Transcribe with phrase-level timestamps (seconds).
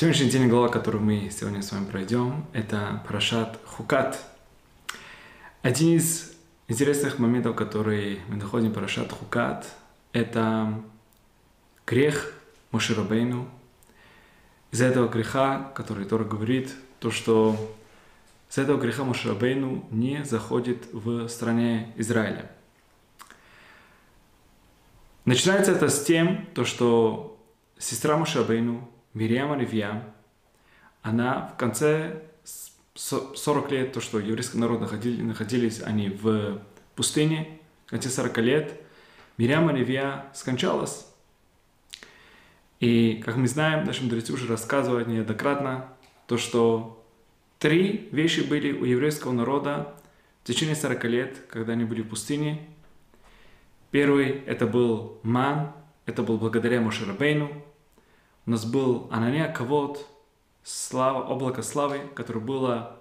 [0.00, 4.24] Сегодняшний день глава, которую мы сегодня с вами пройдем, это Парашат Хукат.
[5.62, 6.36] Один из
[6.68, 9.66] интересных моментов, которые мы находим в Парашат Хукат,
[10.12, 10.80] это
[11.84, 12.32] грех
[12.70, 13.48] Моширабейну.
[14.70, 17.56] Из-за этого греха, который Тора говорит, то, что
[18.48, 22.48] из этого греха Моширабейну не заходит в стране Израиля.
[25.24, 27.36] Начинается это с тем, то, что
[27.78, 28.88] сестра Моширабейну,
[29.18, 30.04] Мириама Левья,
[31.02, 32.22] она в конце
[32.94, 36.62] 40 лет, то, что еврейский народ находили, находились они в
[36.94, 38.80] пустыне, в конце 40 лет,
[39.36, 41.06] Мириама Левья скончалась.
[42.78, 45.88] И, как мы знаем, наши мудрецы уже рассказывают неоднократно,
[46.28, 47.04] то, что
[47.58, 49.94] три вещи были у еврейского народа
[50.44, 52.68] в течение 40 лет, когда они были в пустыне.
[53.90, 55.72] Первый– это был ман,
[56.06, 57.64] это был благодаря Мошерабейну,
[58.48, 60.06] у нас был Анания Кавод,
[60.62, 62.98] слава, облако славы, которое было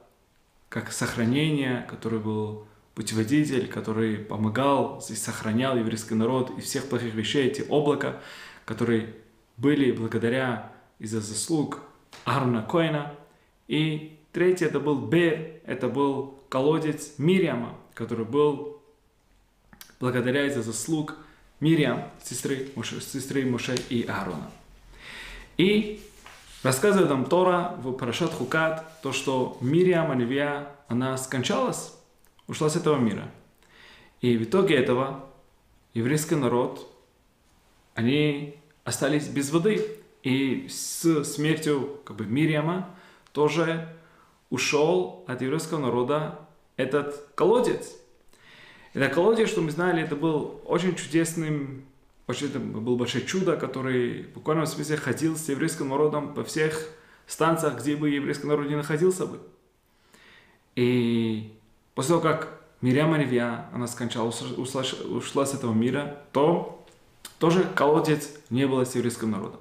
[0.68, 7.48] как сохранение, который был путеводитель, который помогал и сохранял еврейский народ из всех плохих вещей,
[7.48, 8.22] эти облака,
[8.66, 9.16] которые
[9.56, 11.80] были благодаря из-за заслуг
[12.26, 13.16] Аарона Коина.
[13.70, 18.82] И третий это был Бер, это был колодец Мириама, который был
[20.02, 21.16] благодаря из-за заслуг
[21.62, 22.68] Мириам, сестры,
[23.00, 24.52] сестры Моше и Аарона.
[25.58, 26.02] И
[26.64, 31.94] рассказывает нам Тора в Парашат Хукат, то, что Мириам Анивия, она скончалась,
[32.48, 33.30] ушла с этого мира.
[34.22, 35.26] И в итоге этого
[35.94, 36.92] еврейский народ,
[37.96, 39.86] они остались без воды.
[40.24, 42.90] И с смертью как бы, Мириама
[43.32, 43.88] тоже
[44.50, 46.40] ушел от еврейского народа
[46.76, 47.96] этот колодец.
[48.94, 51.86] Это колодец, что мы знали, это был очень чудесным
[52.28, 56.90] очень это было большое чудо, который в буквальном смысле ходил с еврейским народом по всех
[57.26, 59.40] станциях, где бы еврейский народ не находился бы.
[60.76, 61.54] И
[61.96, 66.86] после того, как Мирьям Ревья, она скончалась, ушла, ушла с этого мира, то
[67.40, 69.60] тоже колодец не было с еврейским народом.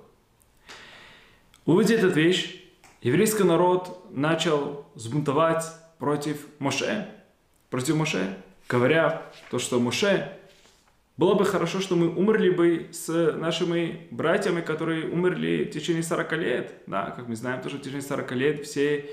[1.65, 2.63] Увидев эту вещь,
[3.01, 5.65] еврейский народ начал сбунтовать
[5.99, 7.09] против Моше,
[7.71, 8.37] против Моше,
[8.69, 10.37] говоря то, что Моше
[11.17, 16.33] было бы хорошо, что мы умерли бы с нашими братьями, которые умерли в течение 40
[16.33, 16.75] лет.
[16.87, 19.09] Да, как мы знаем, тоже в течение 40 лет все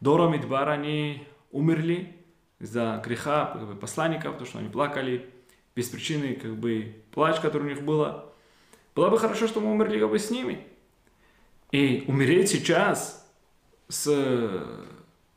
[0.00, 2.14] Дора Мидбар, они умерли
[2.60, 5.26] из-за греха как бы, посланников, то, что они плакали
[5.74, 8.32] без причины, как бы, плач, который у них было.
[8.94, 10.66] Было бы хорошо, что мы умерли как бы с ними.
[11.72, 13.28] И умереть сейчас
[13.88, 14.08] с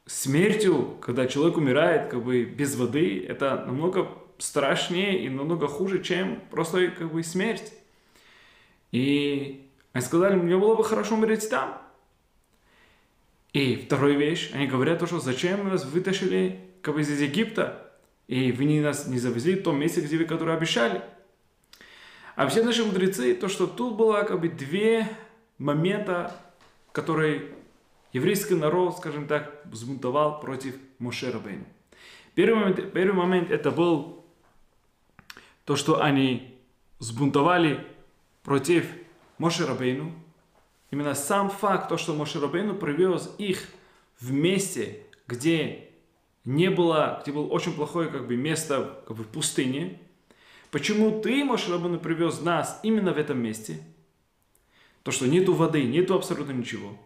[0.06, 4.08] смертью, когда человек умирает как бы без воды, это намного
[4.38, 7.74] страшнее и намного хуже, чем просто как бы смерть.
[8.92, 11.82] И они сказали, мне было бы хорошо умереть там.
[13.54, 17.92] И вторая вещь, они говорят то, что зачем вы нас вытащили как бы из Египта,
[18.28, 21.02] и вы не нас не завезли в том месте, где вы которые обещали.
[22.36, 25.08] А все наши мудрецы, то, что тут было как бы две
[25.60, 26.36] момента,
[26.92, 27.52] которые
[28.12, 31.66] еврейский народ, скажем так, взбунтовал против Моше Рабейну.
[32.34, 34.23] Первый момент, первый момент это был
[35.66, 36.58] то, что они
[37.00, 37.86] сбунтовали
[38.44, 38.86] против
[39.38, 40.14] Моше Рабейну,
[40.92, 43.68] именно сам факт, то, что Моше Рабейну привез их
[44.20, 45.90] в месте, где
[46.46, 50.00] не было, где было очень плохое как бы, место как бы, в пустыне,
[50.72, 53.82] почему ты, Моше Рабейну, привез нас именно в этом месте?
[55.04, 56.98] То, что нету воды, нету абсолютно ничего.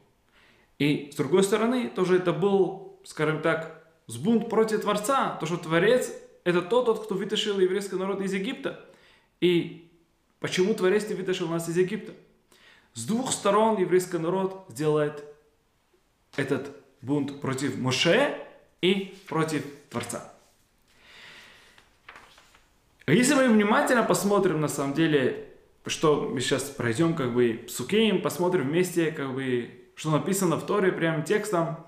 [0.78, 6.12] И с другой стороны, тоже это был, скажем так, сбунт против Творца, то, что Творец
[6.48, 8.80] это тот, тот, кто вытащил еврейский народ из Египта.
[9.42, 9.92] И
[10.40, 12.14] почему Творец не вытащил нас из Египта?
[12.94, 15.26] С двух сторон еврейский народ сделает
[16.38, 16.72] этот
[17.02, 18.42] бунт против Моше
[18.80, 20.34] и против Творца.
[23.08, 25.50] Если мы внимательно посмотрим, на самом деле,
[25.86, 30.94] что мы сейчас пройдем, как бы, Сукеем, посмотрим вместе, как бы, что написано в Торе
[30.94, 31.86] прямым текстом,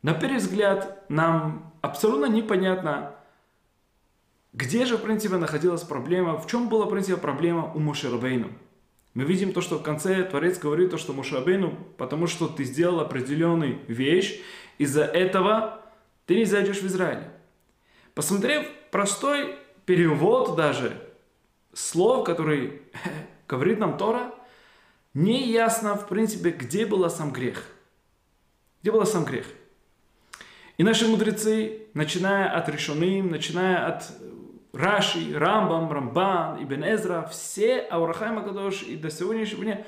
[0.00, 3.15] на первый взгляд нам абсолютно непонятно,
[4.56, 6.38] где же, в принципе, находилась проблема?
[6.38, 8.50] В чем была, в принципе, проблема у Мушерабейну?
[9.12, 13.00] Мы видим то, что в конце Творец говорит то, что Мушерабейну, потому что ты сделал
[13.00, 14.40] определенную вещь,
[14.78, 15.82] из-за этого
[16.24, 17.24] ты не зайдешь в Израиль.
[18.14, 21.02] Посмотрев простой перевод даже
[21.74, 22.80] слов, который
[23.48, 24.32] говорит нам Тора,
[25.12, 27.62] не ясно, в принципе, где был сам грех.
[28.80, 29.44] Где был сам грех.
[30.78, 34.12] И наши мудрецы, начиная от решенным, начиная от
[34.72, 39.86] Раши, Рамбам, Рамбан, Ибн Эзра, все Аурахайма Кадош и до сегодняшнего дня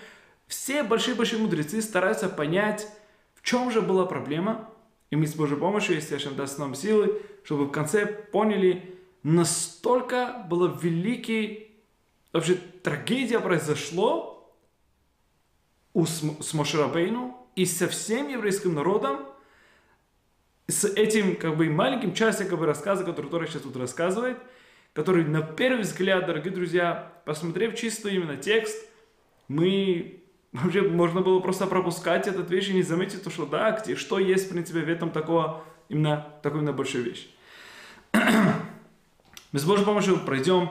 [0.48, 2.88] все большие-большие мудрецы стараются понять,
[3.34, 4.70] в чем же была проблема,
[5.10, 10.46] и мы с Божьей помощью, если Ашем даст нам силы, чтобы в конце поняли, настолько
[10.48, 11.76] была великий,
[12.32, 14.54] вообще трагедия произошло
[15.92, 19.26] у, с Мошерабейну и со всем еврейским народом,
[20.66, 24.38] с этим как бы маленьким часиком рассказа, который Тора сейчас тут рассказывает,
[24.98, 28.76] который на первый взгляд, дорогие друзья, посмотрев чисто именно текст,
[29.46, 33.94] мы вообще можно было просто пропускать этот вещь и не заметить, то, что да, где,
[33.94, 37.28] что есть, в принципе, в этом такого, именно, такой именно большой вещь.
[38.12, 40.68] Мы с Божьей помощью пройдем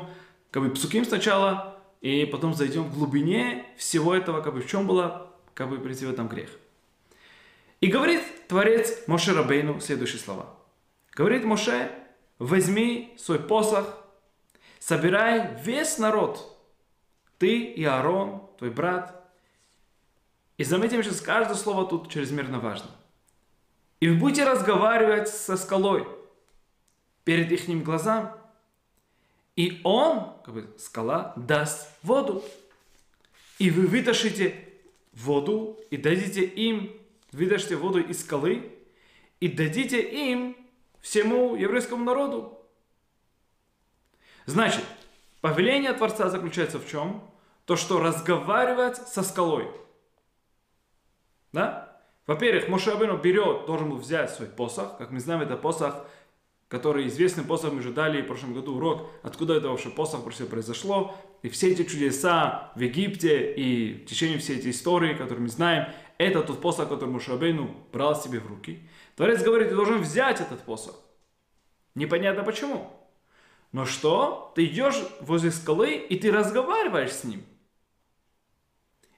[0.52, 4.88] как бы псуким сначала, и потом зайдем в глубине всего этого, как бы в чем
[4.88, 6.50] было, как бы прийти в этом грех.
[7.80, 10.54] И говорит Творец Моше Рабейну следующие слова.
[11.14, 11.90] Говорит Моше,
[12.40, 14.04] возьми свой посох,
[14.88, 16.58] собирай весь народ,
[17.40, 19.22] ты и Аарон, твой брат.
[20.58, 22.90] И заметим, что каждое слово тут чрезмерно важно.
[24.00, 26.08] И вы будете разговаривать со скалой
[27.26, 28.34] перед их глазам,
[29.58, 32.42] и он, как бы скала, даст воду.
[33.60, 34.70] И вы вытащите
[35.12, 36.94] воду и дадите им
[37.34, 38.72] вытащите воду из скалы
[39.42, 40.56] и дадите им,
[41.02, 42.57] всему еврейскому народу.
[44.48, 44.84] Значит,
[45.42, 47.24] повеление Творца заключается в чем?
[47.66, 49.68] То, что разговаривать со скалой.
[51.54, 52.02] Да?
[52.26, 54.98] Во-первых, Мошабену берет, должен был взять свой посох.
[54.98, 56.08] Как мы знаем, это посох
[56.68, 60.46] который известный посох, мы же дали в прошлом году урок, откуда это вообще посох вообще
[60.46, 61.16] произошло.
[61.42, 65.90] И все эти чудеса в Египте и в течение всей этой истории, которую мы знаем,
[66.18, 68.82] это тот посох, который Мушабейну брал себе в руки.
[69.16, 70.96] Творец говорит, ты должен взять этот посох.
[71.96, 72.92] Непонятно почему.
[73.72, 74.52] Но что?
[74.56, 77.44] Ты идешь возле скалы и ты разговариваешь с ним.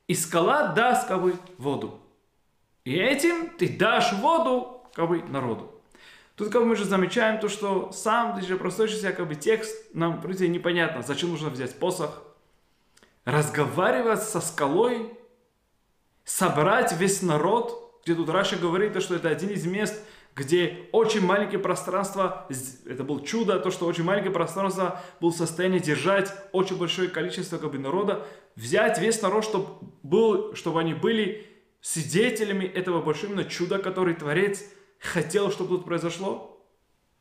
[0.07, 1.99] И скала даст как бы воду.
[2.83, 5.79] И этим ты дашь воду как бы народу.
[6.35, 10.17] Тут как бы мы же замечаем то, что сам даже простой как бы текст нам,
[10.17, 12.23] в принципе, непонятно, зачем нужно взять посох,
[13.25, 15.13] разговаривать со скалой,
[16.23, 20.01] собрать весь народ, где тут Раша говорит, что это один из мест,
[20.39, 22.47] где очень маленькое пространство,
[22.85, 27.57] это было чудо, то, что очень маленькое пространство было в состоянии держать очень большое количество
[27.57, 28.25] как бы, народа,
[28.55, 29.67] взять весь народ, чтобы,
[30.01, 31.45] был, чтобы они были
[31.81, 34.63] свидетелями этого большого именно чуда, который Творец
[34.97, 36.65] хотел, чтобы тут произошло,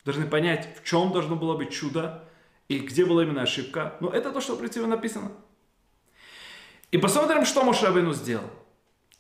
[0.05, 2.25] должны понять, в чем должно было быть чудо
[2.69, 3.97] и где была именно ошибка.
[3.99, 5.33] Но это то, что в принципе написано.
[6.93, 8.49] И посмотрим, что Моше Абину сделал.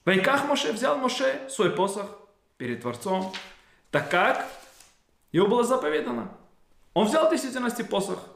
[0.05, 2.07] Вайках Моше взял Моше свой посох
[2.59, 3.33] перед Творцом,
[3.91, 4.47] так как
[5.33, 6.37] его было заповедано.
[6.95, 8.29] Он взял в действительности посох.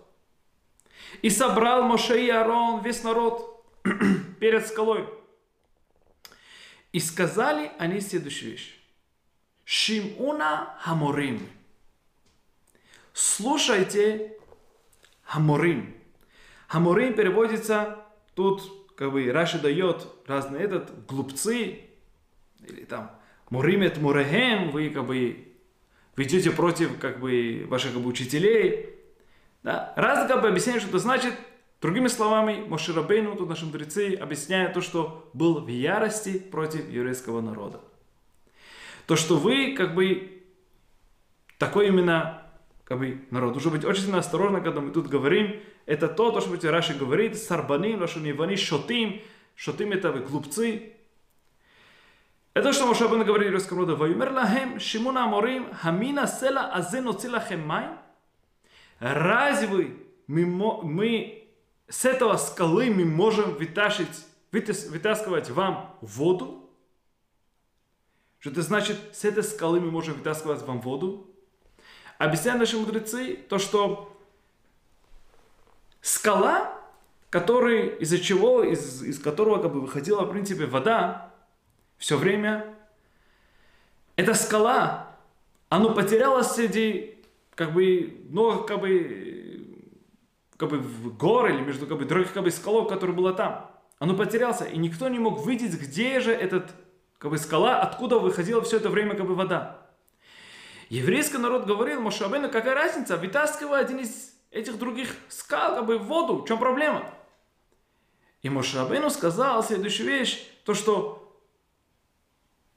[1.20, 3.64] И собрал Моше и Аарон, весь народ,
[4.40, 5.08] перед скалой.
[6.92, 8.78] И сказали они следующую вещь.
[9.64, 11.48] Шимуна Хаморим.
[13.12, 14.36] Слушайте
[15.24, 15.94] Хаморим.
[16.68, 17.98] Хаморим переводится,
[18.34, 21.80] тут как бы Раши дает разный этот, глупцы,
[22.60, 23.10] или там
[23.52, 25.48] Муримет Мурехем, вы как бы
[26.16, 28.90] вы идете против как бы ваших как бы, учителей.
[29.62, 29.92] Да?
[29.96, 31.34] Раз как бы объясняют, что это значит,
[31.80, 37.80] другими словами, Моширабейну, тут наши мудрецы объясняют то, что был в ярости против еврейского народа
[39.06, 40.42] то, что вы как бы
[41.58, 42.46] такой именно
[42.84, 43.54] как бы, народ.
[43.54, 45.60] Нужно быть очень осторожно, когда мы тут говорим.
[45.84, 49.20] Это то, то что Раши говорит, сарбаним, лашунивани, шотим.
[49.54, 50.94] Шотим это вы глупцы.
[52.54, 53.96] Это что Моше Абен говорит еврейскому народу.
[53.96, 57.88] Ваюмер лахем, шимуна аморим, хамина села азе ноцилахем май.
[59.00, 61.48] Разве мы, мы
[61.88, 66.70] с этого скалы мы можем вытащить, вытаскивать вам воду?
[68.38, 71.30] Что это значит, с этой скалы мы можем вытаскивать вам воду?
[72.18, 74.14] Объясняют наши мудрецы то, что
[76.02, 76.78] скала,
[77.30, 81.31] который, из-за чего, из, из которого как бы выходила, в принципе, вода
[82.02, 82.74] все время,
[84.16, 85.14] эта скала,
[85.68, 87.14] она потерялась среди,
[87.54, 89.86] как бы, много, как бы,
[90.56, 93.70] как бы в гор или между как бы, других как бы, скалов, которые было там.
[94.00, 96.72] Оно потерялся, и никто не мог видеть, где же этот
[97.18, 99.86] как бы скала, откуда выходила все это время как бы вода.
[100.88, 106.06] Еврейский народ говорил Мошабену, какая разница, вытаскивай один из этих других скал как бы в
[106.06, 107.04] воду, в чем проблема?
[108.42, 111.21] И Мошабену сказал следующую вещь, то что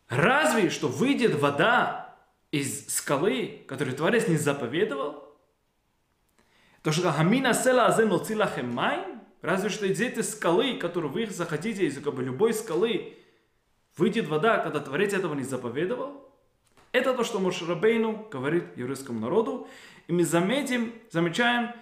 [0.08, 2.16] разве что выйдет вода
[2.52, 5.24] из скалы, которую Творец не заповедовал,
[6.82, 8.12] то что Хамина села азен
[8.74, 9.06] май,
[9.42, 13.16] Разве что из этой скалы, которую вы захотите, из как бы любой скалы,
[13.96, 16.32] выйдет вода, когда Творец этого не заповедовал.
[16.92, 19.68] Это то, что Мошерабейну говорит еврейскому народу.
[20.08, 21.74] И мы заметим, замечаем,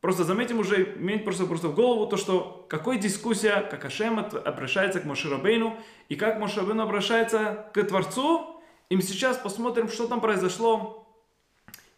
[0.00, 5.00] просто заметим уже, иметь просто, просто в голову то, что какой дискуссия, как Ашем обращается
[5.00, 5.76] к Мошерабейну,
[6.08, 8.62] и как Мошерабейну обращается к Творцу.
[8.88, 11.06] И мы сейчас посмотрим, что там произошло.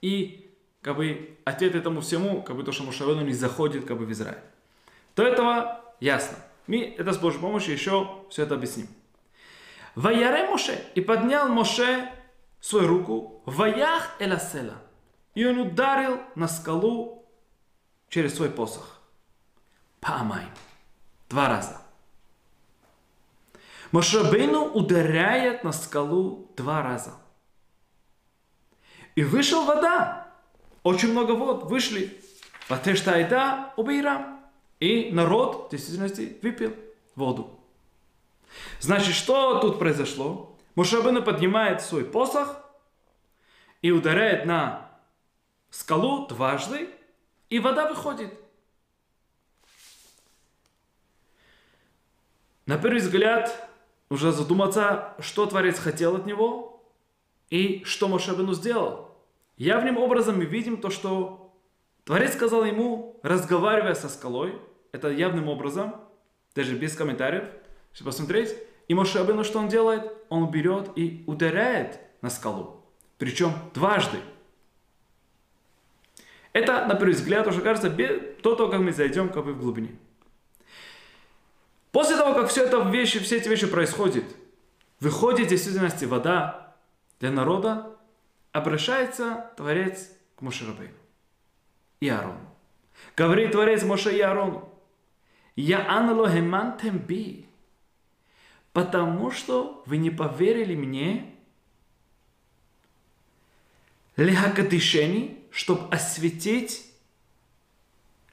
[0.00, 0.50] И
[0.82, 4.12] как бы ответ этому всему, как бы то, что Мошерабейну не заходит как бы в
[4.12, 4.42] Израиль.
[5.16, 6.36] До этого ясно.
[6.66, 8.88] Мы это с Божьей помощью еще все это объясним.
[9.94, 10.84] Ваяре Моше.
[10.94, 12.08] И поднял Моше
[12.60, 13.42] свою руку.
[13.46, 14.74] Ваях Эласела.
[15.34, 17.21] И он ударил на скалу
[18.12, 19.00] через свой посох.
[20.00, 20.44] Памай.
[21.30, 21.80] Два раза.
[23.90, 27.14] Мошабейну ударяет на скалу два раза.
[29.14, 30.30] И вышел вода.
[30.82, 32.20] Очень много вод вышли.
[32.68, 34.40] Ватештайда убирам.
[34.78, 36.76] И народ в действительности выпил
[37.14, 37.58] воду.
[38.80, 40.54] Значит, что тут произошло?
[40.74, 42.62] Мушабына поднимает свой посох
[43.80, 44.90] и ударяет на
[45.70, 46.90] скалу дважды,
[47.52, 48.32] и вода выходит.
[52.64, 53.68] На первый взгляд,
[54.08, 56.82] уже задуматься, что Творец хотел от него
[57.50, 59.14] и что Мошабину сделал.
[59.58, 61.54] Явным образом мы видим то, что
[62.04, 64.58] Творец сказал ему, разговаривая со скалой,
[64.92, 65.96] это явным образом,
[66.54, 67.44] даже без комментариев,
[67.92, 68.56] если посмотреть,
[68.88, 70.10] и Моше Абену что он делает?
[70.30, 72.82] Он берет и ударяет на скалу.
[73.18, 74.20] Причем дважды.
[76.52, 79.90] Это, на первый взгляд, уже кажется до того, как мы зайдем как бы в глубине.
[81.90, 84.24] После того, как все, это вещи, все эти вещи происходят,
[85.00, 86.74] выходит в действительности вода
[87.20, 87.96] для народа,
[88.52, 90.94] обращается Творец к Мошерабейну
[92.00, 92.40] и Аарону.
[93.16, 94.68] Говорит Творец Моше и Аарону,
[95.56, 97.46] я анало хемантем би.
[98.72, 101.34] Потому что вы не поверили мне,
[104.16, 106.86] лехакатишени, чтобы осветить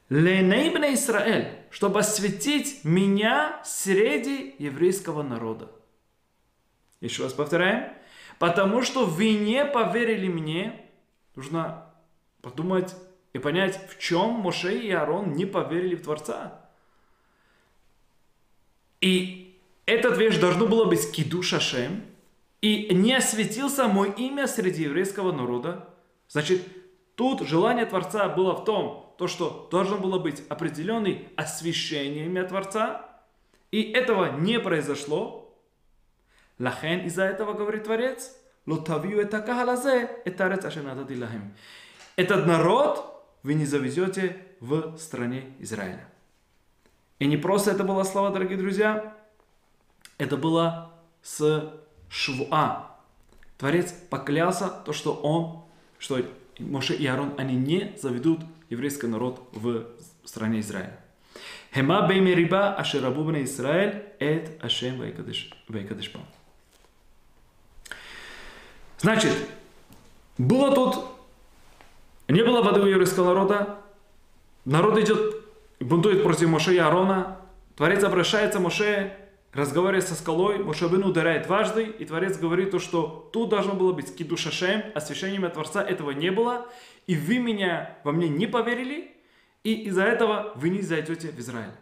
[0.09, 5.69] Ленейбна Израиль, чтобы осветить меня среди еврейского народа.
[7.01, 7.93] Еще раз повторяем.
[8.39, 10.85] Потому что вы не поверили мне,
[11.35, 11.85] нужно
[12.41, 12.95] подумать
[13.33, 16.61] и понять, в чем Моше и Аарон не поверили в Творца.
[19.01, 22.03] И этот вещь должно было быть киду шашем,
[22.61, 25.88] и не осветился мое имя среди еврейского народа.
[26.27, 26.61] Значит,
[27.19, 30.41] тут желание Творца было в том, то, что должно было быть
[31.35, 33.05] освящение имя Творца,
[33.71, 35.53] и этого не произошло.
[36.59, 38.31] Лахен из-за этого говорит Творец,
[38.65, 40.47] лотавью это кахалазе, это
[41.17, 41.53] лахем.
[42.15, 46.07] Этот народ вы не завезете в стране Израиля.
[47.19, 49.13] И не просто это было слова, дорогие друзья,
[50.17, 51.69] это было с
[52.07, 52.95] Швуа.
[53.57, 55.65] Творец поклялся то, что он,
[55.97, 56.21] что
[56.59, 59.85] Моше и Аарон, они не заведут еврейский народ в
[60.25, 60.99] стране Израиля.
[61.73, 66.21] Хема бейме риба ашерабу бне Израиль эт ашем вейкадышпам.
[68.99, 69.33] Значит,
[70.37, 71.05] было тут,
[72.27, 73.79] не было воды у еврейского народа,
[74.65, 75.35] народ идет
[75.79, 77.37] бунтует против Моше и Аарона.
[77.75, 79.15] Творец обращается Моше,
[79.53, 83.93] разговаривает со скалой, Моше Бен ударяет дважды, и Творец говорит то, что тут должно было
[83.93, 86.67] быть кидушашем, освящением от Творца этого не было,
[87.07, 89.15] и вы меня, во мне не поверили,
[89.63, 91.73] и из-за этого вы не зайдете в Израиль.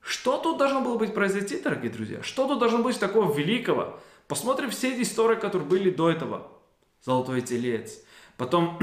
[0.00, 2.22] Что тут должно было быть произойти, дорогие друзья?
[2.22, 3.98] Что тут должно быть такого великого?
[4.28, 6.50] Посмотрим все эти истории, которые были до этого.
[7.02, 8.02] Золотой телец.
[8.36, 8.78] Потом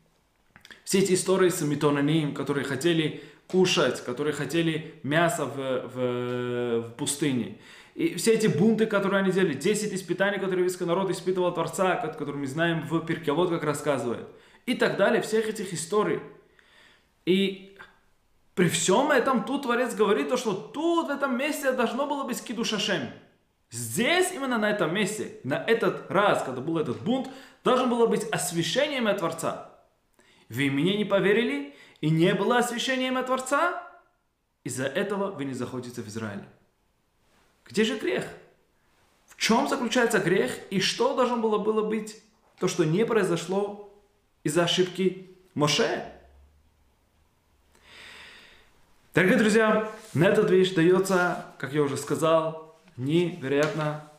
[0.84, 7.58] все эти истории с Митонанием, которые хотели кушать, которые хотели мясо в, в, в пустыне.
[7.94, 12.36] И все эти бунты, которые они делали, 10 испытаний, которые еврейский народ испытывал Творца, которые
[12.36, 14.28] мы знаем в Перкевод, как рассказывает.
[14.66, 16.20] И так далее, всех этих историй.
[17.24, 17.76] И
[18.54, 22.42] при всем этом тут Творец говорит, то, что тут в этом месте должно было быть
[22.42, 23.10] кидушашем.
[23.70, 27.28] Здесь, именно на этом месте, на этот раз, когда был этот бунт,
[27.64, 29.72] должно было быть освящением от Творца.
[30.48, 33.82] Вы мне не поверили, и не было освящения имя Творца?
[34.64, 36.44] Из-за этого вы не заходите в Израиль.
[37.64, 38.26] Где же грех?
[39.26, 42.22] В чем заключается грех и что должно было, было быть
[42.58, 43.92] то, что не произошло
[44.44, 46.12] из-за ошибки Моше?
[49.14, 54.10] Дорогие друзья, на этот вещь дается, как я уже сказал, невероятно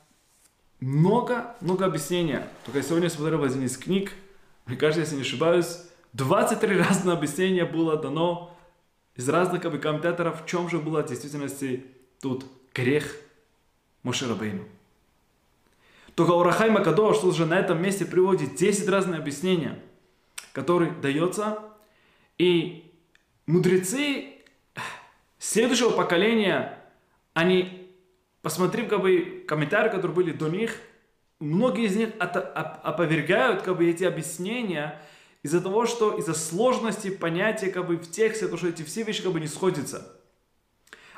[0.80, 2.48] много, много объяснения.
[2.66, 4.14] Только я сегодня смотрел один из книг,
[4.66, 5.87] мне кажется, если не ошибаюсь,
[6.18, 8.58] 23 разных объяснения было дано
[9.16, 11.86] из разных как бы, комментаторов, в чем же была в действительности
[12.22, 13.16] тут грех
[14.02, 14.64] Мошерабейну.
[16.16, 19.74] Только Урахай Макадош тут же на этом месте приводит 10 разных объяснений,
[20.54, 21.60] которые дается,
[22.40, 22.92] и
[23.46, 24.38] мудрецы
[25.38, 26.80] следующего поколения,
[27.36, 27.92] они,
[28.42, 30.78] посмотрев как бы, комментарии, которые были до них,
[31.40, 35.00] многие из них опровергают как бы, эти объяснения
[35.48, 39.24] из-за того, что из-за сложности понятия как бы, в тексте, то, что эти все вещи
[39.24, 40.14] как бы не сходятся.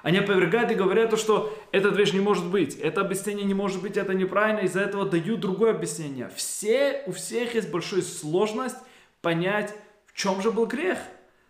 [0.03, 3.97] Они опровергают и говорят, что эта вещь не может быть, это объяснение не может быть,
[3.97, 6.29] это неправильно, из-за этого дают другое объяснение.
[6.35, 8.75] Все, у всех есть большая сложность
[9.23, 9.73] понять,
[10.05, 10.99] в чем же был грех.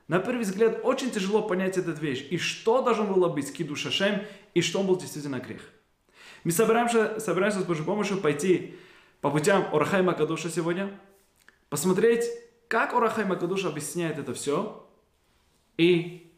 [0.08, 4.22] На первый взгляд очень тяжело понять эту вещь, и что должно было быть киду шашем,
[4.54, 5.64] и что был действительно грех.
[6.46, 8.76] Мы собираемся, собираемся с Божьей помощью пойти
[9.20, 10.98] по путям Орахай Макадуша сегодня,
[11.70, 12.24] посмотреть,
[12.70, 14.88] как Орахай Макадуша объясняет это все,
[15.78, 16.30] и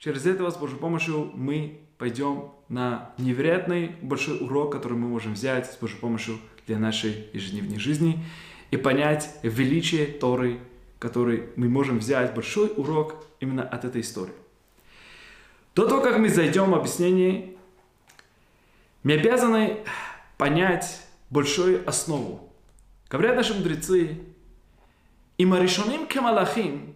[0.00, 5.70] Через это с Божьей помощью мы пойдем на невероятный большой урок, который мы можем взять
[5.70, 8.24] с Божьей помощью для нашей ежедневной жизни
[8.70, 10.58] и понять величие Торы,
[10.98, 14.32] который мы можем взять большой урок именно от этой истории.
[15.74, 17.56] До того, как мы зайдем в объяснение,
[19.02, 19.84] мы обязаны
[20.38, 22.50] понять большую основу.
[23.10, 24.18] Говорят наши мудрецы,
[25.40, 26.94] и маришоним кемалахим,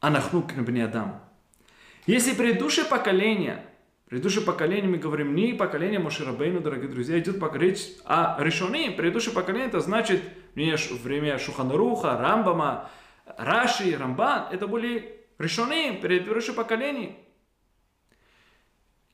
[0.00, 1.24] анахну кнебни адам.
[2.04, 3.64] Если предыдущее поколение,
[4.04, 8.90] предыдущее поколение, мы говорим не поколение Мошерабейну, дорогие друзья, идет речь о решении.
[8.90, 10.22] Предыдущее поколение, это значит
[10.54, 12.90] время Шуханаруха, Рамбама,
[13.24, 17.16] Раши, Рамбан, это были решенные предыдущее поколение.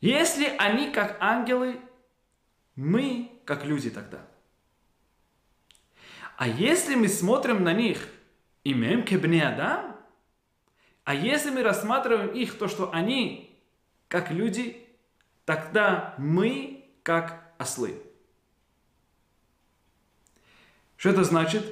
[0.01, 1.77] Если они как ангелы,
[2.75, 4.27] мы как люди тогда.
[6.43, 8.09] А если мы смотрим на них,
[8.65, 9.97] имеем кебне Адам,
[11.05, 13.57] а если мы рассматриваем их, то, что они
[14.09, 14.77] как люди,
[15.45, 17.95] тогда мы как ослы.
[20.97, 21.63] Что это значит?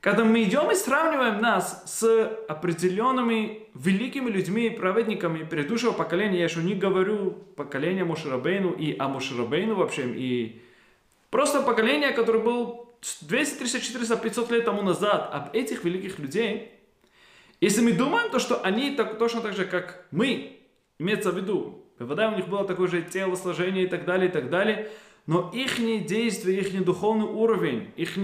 [0.00, 6.62] Когда мы идем и сравниваем нас с определенными великими людьми, праведниками предыдущего поколения, я еще
[6.62, 10.62] не говорю поколение Мошерабейну и о Мошерабейну вообще, и
[11.30, 12.86] просто поколение, которое было
[13.22, 16.72] 200, 300, 400, 500 лет тому назад, об этих великих людей,
[17.60, 20.60] если мы думаем, то что они так, точно так же, как мы,
[20.98, 24.50] имеется в виду, вода у них было такое же телосложение и так далее, и так
[24.50, 24.90] далее,
[25.26, 28.16] но их действия, их духовный уровень, их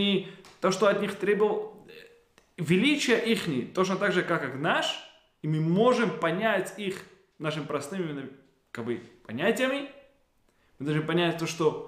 [0.61, 1.87] то, что от них требовал,
[2.57, 4.99] величие их точно так же, как и наш,
[5.43, 7.05] и мы можем понять их
[7.39, 8.31] нашими простыми
[8.73, 9.89] как бы, понятиями,
[10.79, 11.88] мы должны понять то, что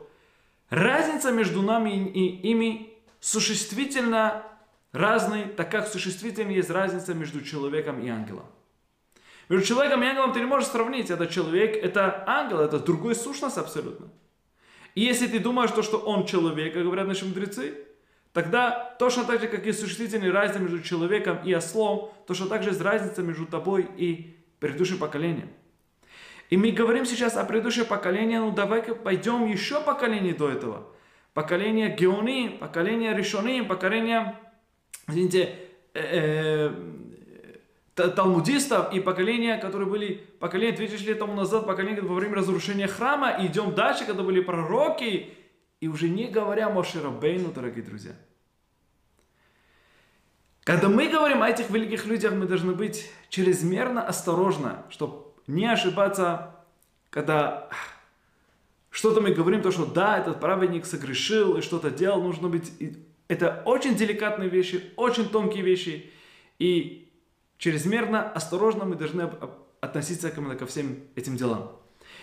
[0.71, 4.43] разница между нами и ими существительно
[4.93, 8.47] разный, так как существительно есть разница между человеком и ангелом.
[9.49, 11.11] Между человеком и ангелом ты не можешь сравнить.
[11.11, 14.09] Это человек, это ангел, это другой сущность абсолютно.
[14.95, 17.75] И если ты думаешь, то, что он человек, как говорят наши мудрецы,
[18.33, 22.71] тогда точно так же, как и существительная разница между человеком и ослом, точно так же
[22.71, 25.51] есть разница между тобой и предыдущим поколением.
[26.51, 30.87] И мы говорим сейчас о предыдущем поколении, ну давай-ка пойдем еще поколение до этого.
[31.33, 34.37] Поколение Геони, поколение Решони, поколение
[35.11, 35.57] извините,
[35.95, 36.73] э,
[37.97, 42.87] э, талмудистов и поколения, которые были, поколение 2000 лет тому назад, поколение во время разрушения
[42.87, 45.35] храма, и идем дальше, когда были пророки,
[45.81, 48.13] и уже не говоря о Мошерабейну, дорогие друзья.
[50.65, 56.57] Когда мы говорим о этих великих людях, мы должны быть чрезмерно осторожны, чтобы не ошибаться,
[57.11, 57.69] когда
[58.91, 62.73] что-то мы говорим, то, что да, этот праведник согрешил и что-то делал, нужно быть
[63.29, 66.11] это очень деликатные вещи, очень тонкие вещи.
[66.59, 67.09] И
[67.59, 69.31] чрезмерно осторожно мы должны
[69.81, 71.71] относиться ко всем этим делам.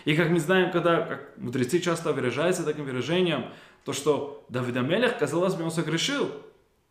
[0.03, 3.45] И как мы знаем, когда как мудрецы часто выражаются таким выражением,
[3.85, 6.29] то что Давид Амелех, казалось бы, он согрешил.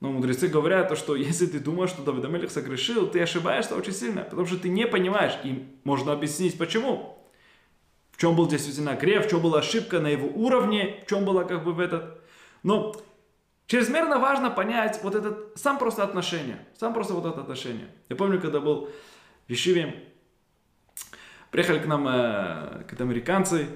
[0.01, 3.93] Но мудрецы говорят, то, что если ты думаешь, что Давид Амелех согрешил, ты ошибаешься очень
[3.93, 7.19] сильно, потому что ты не понимаешь, и можно объяснить почему.
[8.13, 11.45] В чем был действительно грех, в чем была ошибка на его уровне, в чем была
[11.45, 12.21] как бы в этот...
[12.63, 12.95] Но
[13.67, 17.89] Чрезмерно важно понять вот этот, сам просто отношение, сам просто вот это отношение.
[18.09, 18.89] Я помню, когда был
[19.49, 20.05] в Ешиве,
[21.51, 23.67] приехали к нам э, к американцы,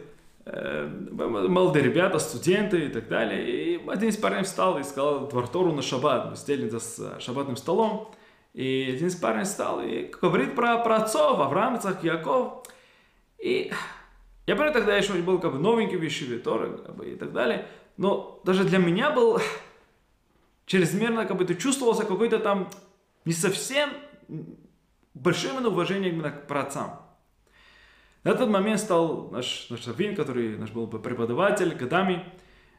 [0.52, 3.76] молодые ребята, студенты и так далее.
[3.76, 6.30] И один из парней встал и сказал Двортору на шаббат.
[6.30, 8.10] Мы сидели за шаббатным столом.
[8.52, 12.64] И один из парней встал и говорит про, про отцов, Авраам, Ицхак, Яков.
[13.38, 13.72] И
[14.46, 17.68] я помню, тогда еще был как бы новенький в Ешиве, как бы, и так далее.
[17.96, 19.40] Но даже для меня был
[20.66, 22.68] чрезмерно как бы ты чувствовался какой-то там
[23.24, 23.90] не совсем
[25.14, 27.00] большое именно уважение именно к праотцам.
[28.22, 32.24] На этот момент стал наш, наш Равин, который наш был преподаватель годами,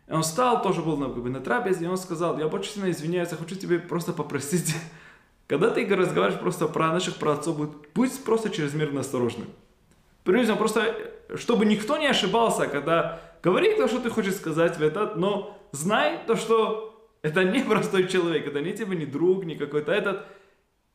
[0.07, 2.91] он встал, тоже был на, как бы, на трапезе, и он сказал, я очень сильно
[2.91, 4.75] извиняюсь, я хочу тебе просто попросить,
[5.47, 7.57] когда ты разговариваешь просто про наших праотцов,
[7.95, 9.47] будь, просто чрезмерно осторожным.
[10.23, 10.95] Примерно просто,
[11.35, 16.19] чтобы никто не ошибался, когда говори то, что ты хочешь сказать в этот, но знай
[16.27, 20.25] то, что это не простой человек, это не тебе не друг, не какой-то этот,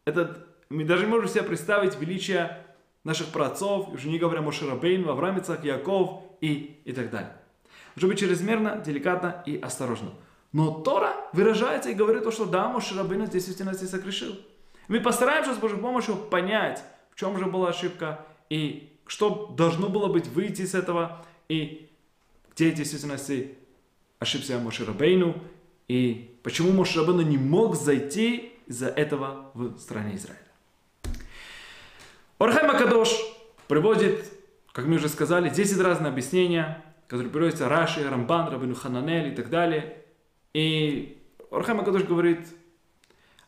[0.05, 2.66] этот, мы даже можем себе представить величие
[3.07, 7.33] наших праотцов, уже не говоря о Мошерабейну, Авраам, Ицак, Яков и, и так далее.
[7.95, 10.11] Нужно быть чрезмерно, деликатно и осторожно.
[10.53, 14.35] Но Тора выражается и говорит то, что да, Мошерабейну действительно здесь согрешил.
[14.89, 20.09] Мы постараемся с Божьей помощью понять, в чем же была ошибка и что должно было
[20.09, 21.89] быть выйти из этого и
[22.53, 23.55] где в действительности
[24.19, 25.41] ошибся Мошерабейну
[25.87, 30.46] и почему Мошерабейну не мог зайти из-за этого в стране Израиля.
[32.39, 33.17] Орхай Макадош
[33.67, 34.31] приводит,
[34.73, 39.49] как мы уже сказали, 10 разных объяснения, которые приводятся Раши, Рамбан, Рабину Хананель и так
[39.49, 40.05] далее.
[40.53, 41.19] И
[41.51, 42.47] Орхай Макадош говорит,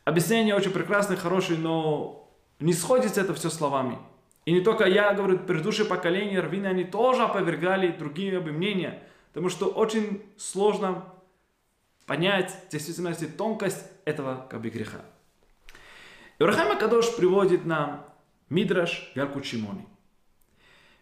[0.05, 3.99] объяснение очень прекрасное, хорошее, но не сходится это все словами.
[4.45, 9.67] И не только я, говорю, предыдущие поколения раввины, они тоже опровергали другие мнения, потому что
[9.67, 11.05] очень сложно
[12.07, 15.01] понять действительности тонкость этого как бы, греха.
[16.39, 18.08] И Урахайма Кадош приводит нам
[18.49, 19.85] Мидраш Ялку Чимони.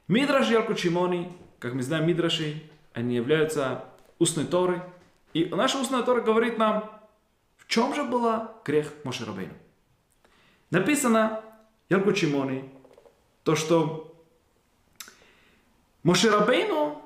[0.07, 3.85] Мидраш Ялку Чимони, как мы знаем, Мидраши, они являются
[4.19, 4.81] устной Торой.
[5.33, 6.89] И наша устная Тора говорит нам,
[7.57, 9.53] в чем же был грех Моше Рабейну.
[10.71, 11.43] Написано
[11.89, 12.69] Ялку Чимони,
[13.43, 14.15] то, что
[16.03, 17.01] Моше Рабейну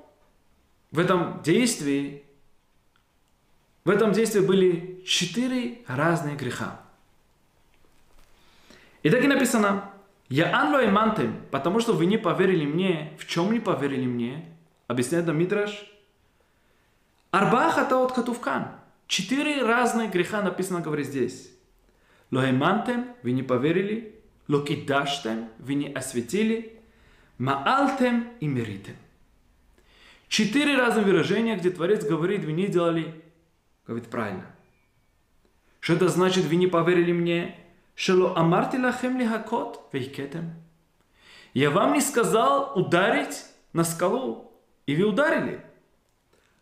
[0.92, 2.24] в этом действии,
[3.84, 6.82] в этом действии были четыре разные греха.
[9.04, 9.91] И так и написано,
[10.32, 13.12] я анло мантем, потому что вы не поверили мне.
[13.20, 14.46] В чем не поверили мне?
[14.88, 15.86] Объясняет нам Мидраш.
[17.32, 18.70] Арбаха таот катувкан.
[19.08, 21.52] Четыре разные греха написано, говорит здесь.
[22.32, 24.22] Лоэмантем, вы не поверили.
[24.48, 26.80] Локидаштем, вы не осветили.
[27.38, 28.96] Маалтем и меритем.
[30.30, 33.22] Четыре разных выражения, где Творец говорит, вы не делали,
[33.86, 34.46] говорит правильно.
[35.82, 37.61] Что это значит, вы не поверили мне?
[38.04, 40.56] Шело амарти лахем лихакот вейкетем.
[41.54, 44.52] Я вам не сказал ударить на скалу,
[44.88, 45.64] и вы ударили.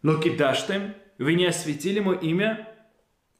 [0.01, 2.67] Но кидаштем вы не осветили мое имя,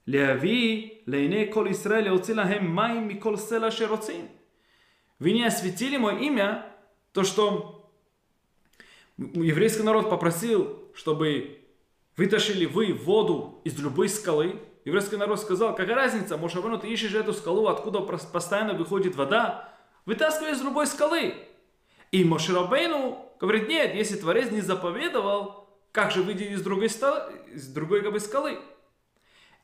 [0.05, 4.29] Леави, Лейне, Кол Исраэль, Оцилахем, Майм, Микол Села, Шероцин.
[5.19, 6.65] Вы не осветили мое имя,
[7.11, 7.91] то, что
[9.17, 11.67] еврейский народ попросил, чтобы
[12.15, 17.33] вытащили вы воду из любой скалы, Еврейский народ сказал, какая разница, может, ты ищешь эту
[17.33, 19.69] скалу, откуда постоянно выходит вода,
[20.05, 21.35] вытаскивай из любой скалы.
[22.11, 27.67] И Мошерабейну говорит, нет, если Творец не заповедовал, как же выйти из другой, стал, из
[27.67, 28.59] другой как бы, скалы?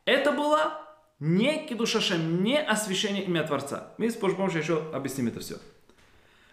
[0.06, 0.82] Это было
[1.20, 3.94] не кидушашем, не освящение имя Творца.
[3.98, 5.56] Мы с помощью еще объясним это все.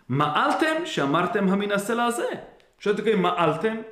[0.09, 2.44] Маалтем шамартем хамина селазе.
[2.79, 3.85] Что такое маалтем?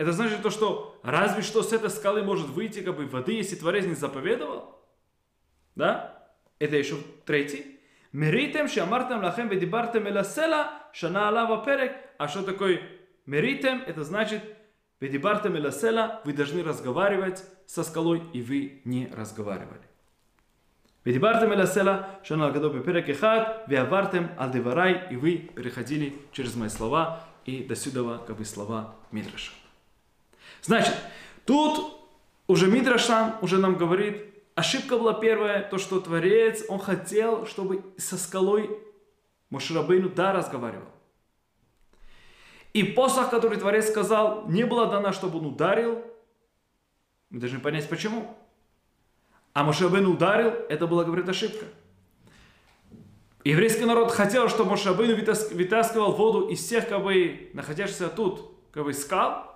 [0.00, 3.54] Это значит то, что разве что с этой скалы может выйти как бы воды, если
[3.54, 4.80] Творец не заповедовал?
[5.74, 6.26] Да?
[6.58, 7.78] Это еще третий.
[8.10, 11.92] Меритем шамартем лахем ведибартем эласела шана алава перек.
[12.16, 12.80] А что такое
[13.26, 13.82] меритем?
[13.86, 14.42] Это значит
[15.00, 16.22] ведибартем эласела.
[16.24, 19.82] Вы должны разговаривать со скалой, и вы не разговаривали.
[21.04, 23.64] Ведибартем эласела шана алгадо перек эхад.
[23.68, 25.08] Веавартем алдеварай.
[25.10, 29.59] И вы переходили через мои слова и до сюда как бы слова Мидраша.
[30.62, 30.94] Значит,
[31.46, 31.96] тут
[32.46, 38.18] уже Мидрашам уже нам говорит, ошибка была первая, то, что Творец, он хотел, чтобы со
[38.18, 38.70] скалой
[39.50, 40.88] Мошерабейну да разговаривал.
[42.72, 46.04] И посох, который Творец сказал, не было дано, чтобы он ударил.
[47.30, 48.36] Мы должны понять, почему.
[49.52, 51.66] А Мошерабейну ударил, это была, говорит, ошибка.
[53.42, 58.92] Еврейский народ хотел, чтобы Мошерабейну вытаскивал воду из всех, как бы, находящихся тут, как бы,
[58.92, 59.49] скал,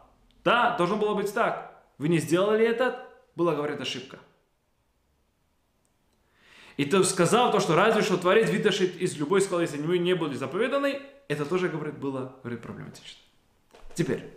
[0.44, 1.82] да, должно было быть так.
[1.98, 4.18] Вы не сделали это, была, говорит, ошибка.
[6.76, 10.14] И то сказал то, что разве что Творец вытащит из любой скалы, если мы не
[10.14, 13.20] были заповеданы, это тоже, говорит, было, говорит, проблематично.
[13.94, 14.28] Теперь,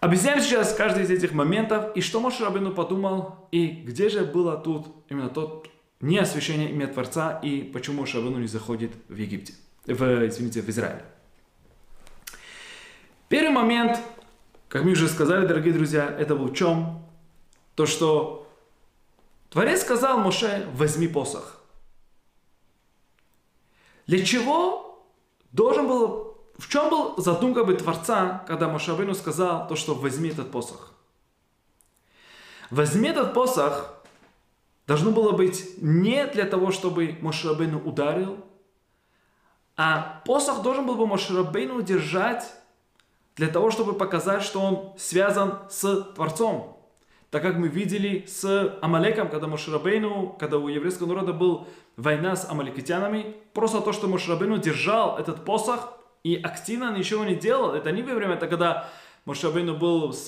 [0.00, 4.58] объясняем сейчас каждый из этих моментов, и что Моше Рабину подумал, и где же было
[4.58, 9.54] тут именно тот неосвящение имя Творца, и почему Моше Рабину не заходит в Египте,
[9.86, 11.04] в, извините, в Израиле.
[13.28, 14.00] Первый момент–
[14.68, 17.02] как мы уже сказали, дорогие друзья, это был в чем?
[17.74, 18.46] То, что
[19.50, 21.60] Творец сказал Моше, возьми посох.
[24.06, 25.04] Для чего
[25.52, 30.50] должен был, в чем был задумка бы Творца, когда Мошабину сказал то, что возьми этот
[30.50, 30.92] посох?
[32.70, 33.94] Возьми этот посох
[34.86, 38.44] должно было быть не для того, чтобы Мошабину ударил,
[39.76, 42.50] а посох должен был бы Мошабину держать
[43.38, 46.76] для того, чтобы показать, что он связан с Творцом.
[47.30, 52.50] Так как мы видели с Амалеком, когда Мошрабейну, когда у еврейского народа был война с
[52.50, 55.92] амаликитянами, просто то, что Мошрабейну держал этот посох
[56.24, 58.88] и активно ничего не делал, это не во время, это когда
[59.24, 60.26] Мошрабейну был с,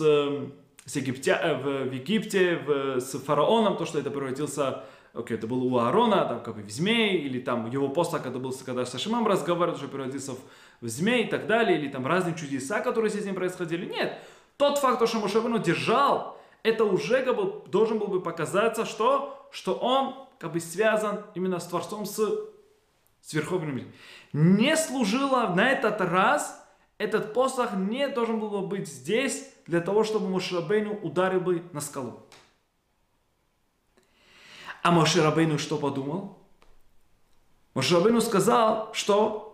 [0.85, 5.47] с Египтя, э, в, в Египте в, с фараоном, то, что это превратился окей, это
[5.47, 8.85] был у Аарона, там как бы в змей, или там его посох, когда был, когда
[8.85, 10.39] с Ашимом разговаривал, что превратился в
[10.81, 13.87] в змей и так далее, или там разные чудеса, которые с ним происходили.
[13.87, 14.19] Нет.
[14.57, 19.75] Тот факт, что Мошевину держал, это уже как бы, должен был бы показаться, что, что
[19.75, 22.19] он как бы связан именно с Творцом, с,
[23.21, 23.93] с Верховным.
[24.33, 26.61] Не служило на этот раз,
[26.99, 32.27] этот посох не должен был быть здесь для того, чтобы Мошерабейну ударил бы на скалу.
[34.83, 36.39] А Мошерабейну что подумал?
[37.75, 39.50] Мошерабейну сказал, что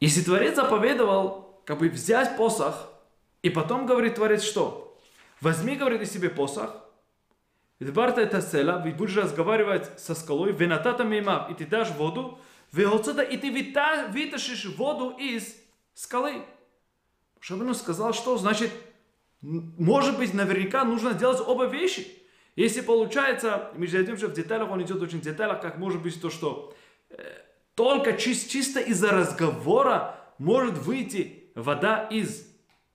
[0.00, 2.92] если Творец заповедовал, как бы взять посох,
[3.42, 4.98] и потом говорит Творец что?
[5.40, 6.86] Возьми, говорит, из себе посох,
[7.78, 12.38] Идбарта это села, ведь будешь разговаривать со скалой, венатата меймав, и ты дашь воду,
[12.72, 13.50] веоцета, и ты
[14.10, 15.54] вытащишь воду из
[15.92, 16.42] скалы.
[17.40, 18.70] Шабину сказал, что значит,
[19.42, 22.06] может быть, наверняка нужно делать оба вещи.
[22.56, 26.18] Если получается, мы же идем в деталях, он идет очень в деталях, как может быть
[26.18, 26.74] то, что
[27.10, 27.42] э,
[27.76, 32.48] только чисто из-за разговора может выйти вода из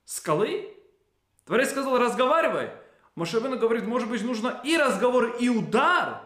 [0.04, 0.76] скалы?
[1.46, 2.70] Творец сказал, разговаривай.
[3.14, 6.22] Машабина говорит, может быть, нужно и разговор, и удар.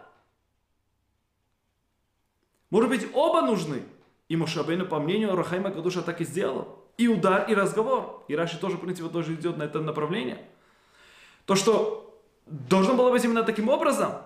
[2.70, 3.82] Может быть, оба нужны.
[4.28, 6.82] И Мошабейну, по мнению Рахайма Кадуша, так и сделал.
[6.96, 8.24] И удар, и разговор.
[8.26, 10.42] И Раши тоже, в принципе, тоже идет на это направление.
[11.44, 14.14] То, что должно было быть именно таким образом–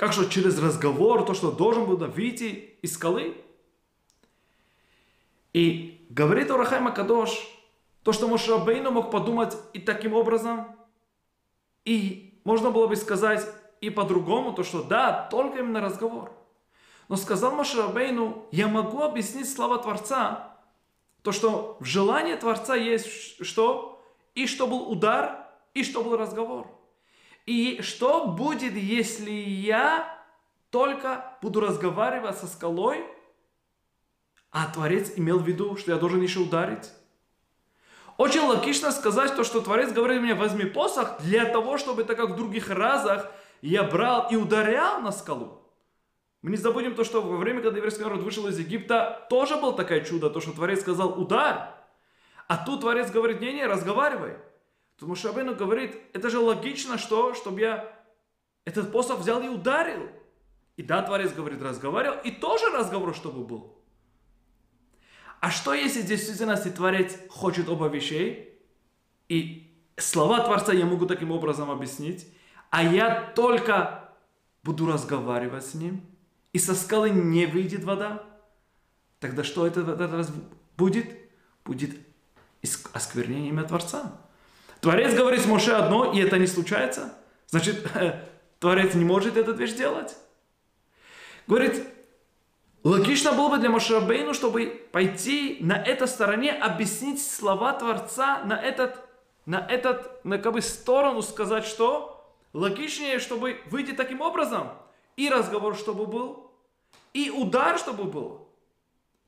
[0.00, 3.36] как что через разговор, то, что должен был выйти из скалы.
[5.52, 7.46] И говорит Урахай Макадош,
[8.02, 10.74] то, что Мошрабейну мог подумать и таким образом,
[11.84, 13.46] и можно было бы сказать
[13.82, 16.32] и по-другому, то, что да, только именно разговор.
[17.10, 20.56] Но сказал Мошрабейну, я могу объяснить слова Творца,
[21.20, 24.02] то, что в желании Творца есть что?
[24.34, 26.79] И что был удар, и что был разговор.
[27.46, 30.18] И что будет, если я
[30.70, 33.04] только буду разговаривать со скалой,
[34.50, 36.90] а Творец имел в виду, что я должен еще ударить?
[38.16, 42.30] Очень логично сказать то, что Творец говорит мне, возьми посох для того, чтобы, так как
[42.30, 45.60] в других разах, я брал и ударял на скалу.
[46.42, 49.74] Мы не забудем то, что во время, когда еврейский народ вышел из Египта, тоже было
[49.74, 51.74] такое чудо, то, что Творец сказал удар.
[52.48, 54.36] А тут Творец говорит, не-не, разговаривай.
[55.00, 57.90] То Мушабейну говорит, это же логично, что, чтобы я
[58.66, 60.10] этот посох взял и ударил.
[60.76, 63.78] И да, Творец говорит, разговаривал, и тоже разговор, чтобы был.
[65.40, 68.60] А что если действительно если Творец хочет оба вещей,
[69.30, 72.26] и слова Творца я могу таким образом объяснить,
[72.68, 74.12] а я только
[74.62, 76.04] буду разговаривать с ним,
[76.52, 78.22] и со скалы не выйдет вода,
[79.18, 80.30] тогда что это в раз
[80.76, 81.08] будет?
[81.64, 81.96] Будет
[82.92, 84.20] осквернение имя Творца.
[84.80, 87.14] Творец говорит с Моше одно, и это не случается.
[87.48, 87.86] Значит,
[88.58, 90.16] Творец не может эту вещь делать.
[91.46, 91.86] Говорит,
[92.84, 98.96] логично было бы для Мошерабейну, чтобы пойти на этой стороне, объяснить слова Творца на этот,
[99.46, 104.70] на этот, на как бы сторону сказать, что логичнее, чтобы выйти таким образом.
[105.16, 106.52] И разговор, чтобы был,
[107.12, 108.49] и удар, чтобы был.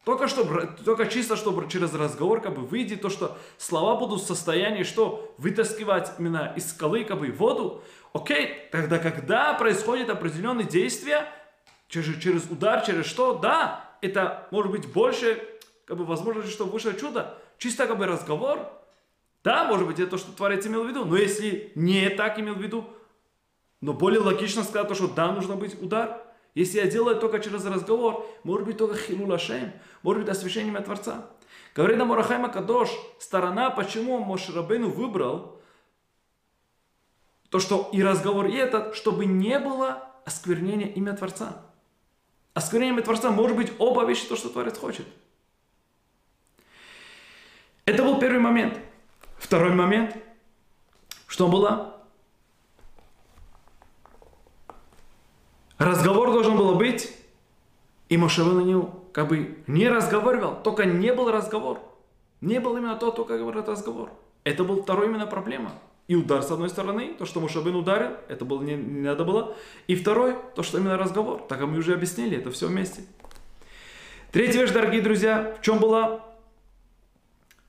[0.04, 4.26] Только, чтобы, только чисто, чтобы через разговор как бы выйдет то, что слова будут в
[4.26, 7.82] состоянии, что вытаскивать именно из скалы как бы воду.
[8.12, 11.28] Окей, тогда когда происходит определенные действия,
[11.88, 15.40] через, через удар, через что, да, это может быть больше,
[15.84, 17.38] как бы возможно, что выше чудо.
[17.58, 18.58] Чисто как бы разговор,
[19.44, 21.04] да, может быть, это то, что Творец имел в виду.
[21.04, 22.88] Но если не так имел в виду,
[23.80, 26.22] но более логично сказать то, что да, нужно быть удар.
[26.54, 30.84] Если я делаю только через разговор, может быть только хилу шем, может быть освящением от
[30.84, 31.30] Творца.
[31.74, 35.58] Говорит нам Урахайма Кадош, сторона, почему Мошрабейну выбрал
[37.48, 41.62] то, что и разговор и этот, чтобы не было осквернения имя Творца.
[42.52, 45.06] Осквернение имя Творца может быть оба вещи, то, что Творец хочет.
[47.86, 48.78] Это был первый момент.
[49.38, 50.16] Второй момент.
[51.26, 52.01] Что было?
[55.82, 57.12] Разговор должен был быть
[58.08, 61.80] И Моше на него как бы не разговаривал, только не был разговор.
[62.40, 64.10] Не был именно тот, только говорит разговор.
[64.44, 65.72] Это был второй именно проблема.
[66.08, 69.56] И удар с одной стороны, то, что Мушабин ударил, это было не, не надо было.
[69.86, 71.42] И второй, то, что именно разговор.
[71.48, 73.02] Так мы уже объяснили, это все вместе.
[74.30, 76.24] Третья вещь, дорогие друзья, в чем была?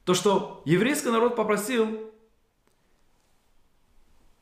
[0.06, 2.12] То, что еврейский народ попросил,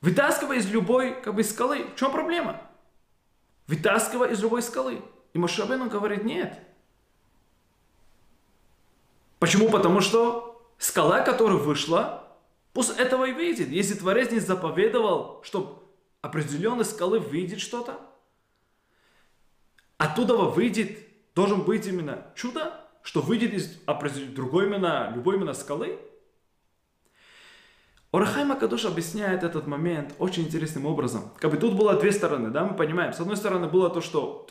[0.02, 1.86] вытаскивай из любой как бы, скалы.
[1.96, 2.62] В чем проблема?
[3.68, 5.02] Вытаскивай из любой скалы.
[5.34, 6.60] И Мушабин говорит, нет.
[9.40, 9.70] Почему?
[9.70, 12.22] Потому что скала, которая вышла,
[12.74, 13.70] После этого и выйдет.
[13.70, 15.90] Если Творец не заповедовал, что
[16.22, 18.00] определенной скалы выйдет что-то,
[19.98, 21.00] оттуда выйдет,
[21.36, 23.78] должен быть именно чудо, что выйдет из
[24.34, 26.00] другой именно, любой именно скалы.
[28.12, 31.32] Орахай Макадуш объясняет этот момент очень интересным образом.
[31.40, 33.14] Как бы тут было две стороны, да, мы понимаем.
[33.14, 34.48] С одной стороны было то, что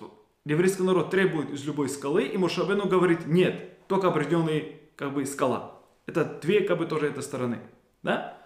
[0.46, 4.64] еврейский народ требует из любой скалы, и Мушабену говорит, нет, только определенная
[4.96, 5.78] как бы скала.
[6.06, 7.58] Это две как бы тоже этой стороны.
[8.02, 8.38] Да?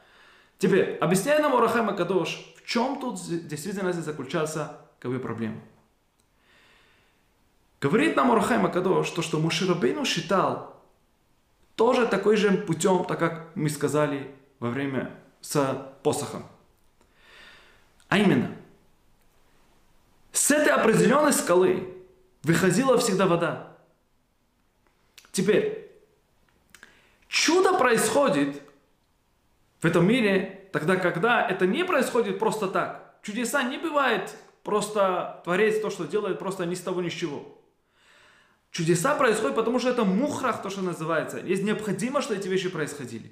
[0.58, 5.60] Теперь, объясняй нам Орахайма Кадош, в чем тут действительно заключается как бы, проблема.
[7.80, 10.82] Говорит нам Орахайма Кадош, то, что Муширабейну считал
[11.76, 15.10] тоже такой же путем, так как мы сказали во время
[15.42, 16.46] с посохом.
[18.08, 18.56] А именно,
[20.32, 21.94] с этой определенной скалы
[22.42, 23.76] выходила всегда вода.
[25.32, 25.92] Теперь,
[27.28, 28.62] чудо происходит
[29.80, 33.18] в этом мире, тогда когда это не происходит просто так.
[33.20, 37.62] Чудеса не бывает просто творец то, что делает, просто ни с того ни с чего.
[38.70, 41.36] Чудеса происходят, потому что это мухрах, то, что называется.
[41.36, 43.30] Есть необходимо, что эти вещи происходили.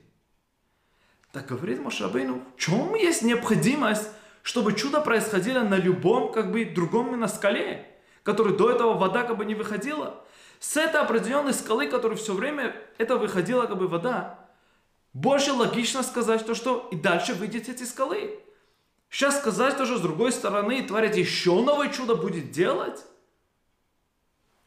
[1.32, 4.08] Так говорит Мошабейну, в чем есть необходимость,
[4.42, 7.86] чтобы чудо происходило на любом, как бы, другом на скале,
[8.22, 10.22] который до этого вода как бы не выходила.
[10.60, 14.46] С этой определенной скалы, которая все время, это выходила как бы вода,
[15.14, 18.38] больше логично сказать то, что и дальше выйдет эти скалы.
[19.08, 23.04] Сейчас сказать то, что с другой стороны творить еще новое чудо будет делать.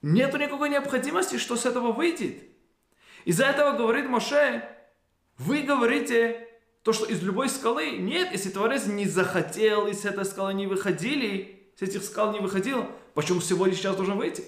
[0.01, 2.43] Нету никакой необходимости, что с этого выйдет.
[3.23, 4.67] Из-за этого говорит Моше,
[5.38, 6.44] вы говорите
[6.86, 10.67] то, что из любой скалы, нет, если Творец не захотел, и с этой скалы не
[10.67, 14.45] выходили, с этих скал не выходил, почему сегодня сейчас должен выйти?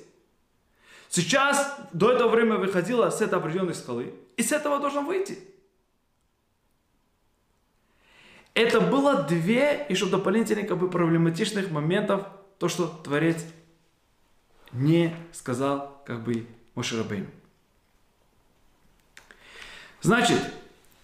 [1.10, 5.40] Сейчас до этого времени выходила с этой определенной скалы, и с этого должен выйти.
[8.54, 12.28] Это было две еще дополнительных как бы проблематичных моментов,
[12.60, 13.44] то, что Творец
[14.74, 16.46] не сказал как бы
[16.76, 17.32] Мошерабейну.
[20.04, 20.40] Значит,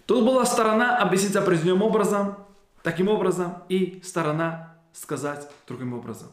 [0.06, 2.38] тут была сторона объяснить определенным образом,
[2.82, 6.30] таким образом, и сторона сказать другим образом.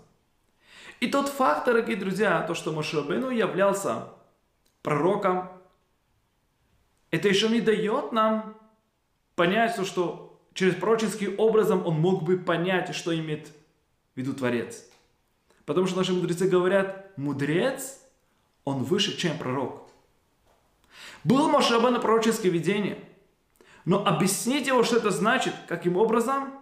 [1.00, 4.08] И тот факт, дорогие друзья, то, что Мошерабейну являлся
[4.82, 5.48] пророком,
[7.10, 8.54] это еще не дает нам
[9.34, 13.52] понять, что через пророческий образом он мог бы понять, что имеет в
[14.16, 14.84] виду Творец.
[15.64, 18.00] Потому что наши мудрецы говорят, мудрец,
[18.64, 19.88] он выше, чем пророк.
[21.24, 23.02] Был Машаба на пророческое видение,
[23.84, 26.52] но объяснить его, что это значит, каким образом,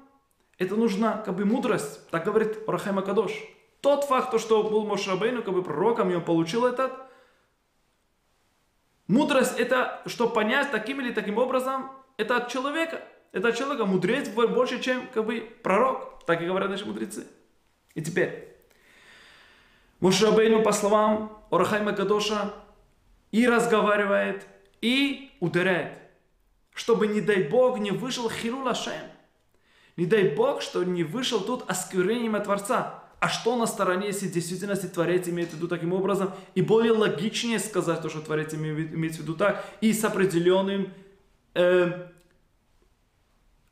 [0.58, 3.32] это нужна как бы мудрость, так говорит Рахайма Кадош.
[3.80, 6.92] Тот факт, что был Мошабейну как бы пророком, и он получил этот,
[9.06, 13.02] мудрость это, что понять таким или таким образом, это от человека–
[13.32, 16.24] этот человек мудрец больше, чем как бы пророк.
[16.24, 17.26] Так и говорят наши мудрецы.
[17.94, 18.56] И теперь.
[20.00, 22.54] Мушабейну, по словам Орахайма Кадоша,
[23.32, 24.46] и разговаривает,
[24.80, 25.98] и ударяет.
[26.78, 28.92] Чтобы, не дай Бог, не вышел Хиру Лашем.
[29.96, 33.02] Не дай Бог, что не вышел тут осквернением Творца.
[33.18, 36.30] А что на стороне, если в действительности Творец имеет в виду таким образом?
[36.54, 40.94] И более логичнее сказать то, что Творец имеет в виду так, и с определенным
[41.54, 42.10] э,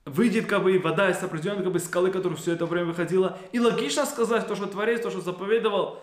[0.05, 3.38] выйдет как бы вода из определенной как бы, скалы, которая все это время выходила.
[3.53, 6.03] И логично сказать, то, что Творец, то, что заповедовал,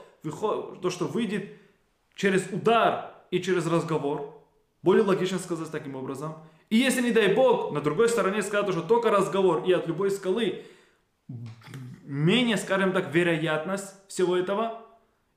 [0.82, 1.52] то, что выйдет
[2.16, 4.42] через удар и через разговор.
[4.84, 6.36] Более логично сказать таким образом.
[6.70, 10.12] И если, не дай Бог, на другой стороне сказать, что только разговор и от любой
[10.12, 10.66] скалы
[12.04, 14.86] менее, скажем так, вероятность всего этого.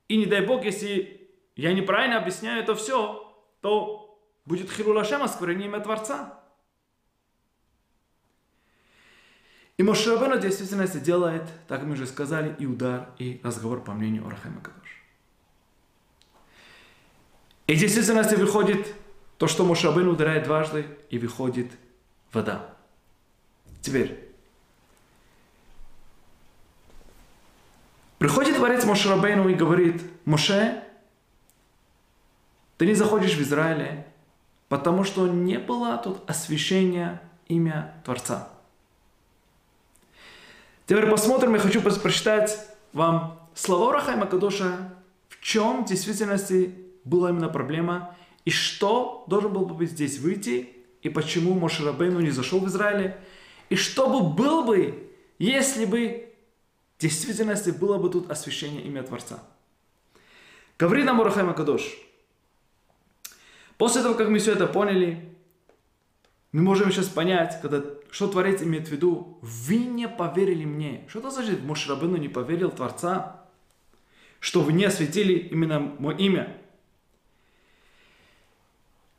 [0.09, 6.41] И не дай Бог, если я неправильно объясняю это все, то будет хирулашем осквернение Творца.
[9.77, 14.63] И Мошерабену действительно делает, так мы уже сказали, и удар, и разговор по мнению Орахайма
[14.63, 15.03] Кадош.
[17.67, 18.95] И в действительности выходит
[19.39, 21.71] то, что Мошерабену ударяет дважды, и выходит
[22.33, 22.75] вода.
[23.83, 24.33] Теперь,
[28.19, 30.83] приходит Творец Мошерабену и говорит, Моше,
[32.79, 34.07] ты не заходишь в Израиле,
[34.69, 38.49] потому что не было тут освящения имя Творца.
[40.87, 42.59] Теперь посмотрим, я хочу прочитать
[42.93, 44.95] вам слова Рахайма Кадоша,
[45.29, 46.75] в чем в действительности
[47.05, 48.15] была именно проблема,
[48.47, 50.71] и что должен был бы здесь выйти,
[51.03, 53.19] и почему Мошерабейну не зашел в Израиле,
[53.69, 56.33] и что бы был бы, если бы
[56.97, 59.43] в действительности было бы тут освящение имя Творца.
[60.79, 61.99] Говорит нам Урахайма Кадош.
[63.79, 65.35] После того, как мы все это поняли,
[66.53, 71.05] мы можем сейчас понять, когда, что Творец имеет в виду, вы не поверили мне.
[71.09, 73.45] Что это значит, Мушрабыну не поверил Творца?
[74.39, 76.57] Что вы не осветили именно мое имя.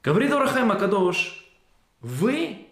[0.03, 1.45] Говорит Урахайма Кадош,
[2.01, 2.67] вы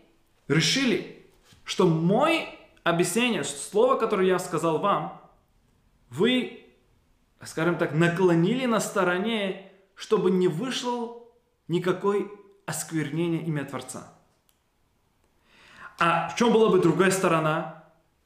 [0.47, 1.25] решили,
[1.63, 2.47] что мой
[2.83, 5.21] объяснение, слово, которое я сказал вам,
[6.09, 6.65] вы,
[7.43, 11.23] скажем так, наклонили на стороне, чтобы не вышло
[11.67, 12.31] никакой
[12.65, 14.13] осквернения имя Творца.
[15.97, 17.83] А в чем была бы другая сторона?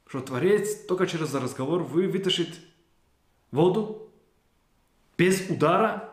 [0.07, 2.59] Что Творец только через разговор вы вытащит
[3.51, 4.11] воду
[5.17, 6.08] без удара.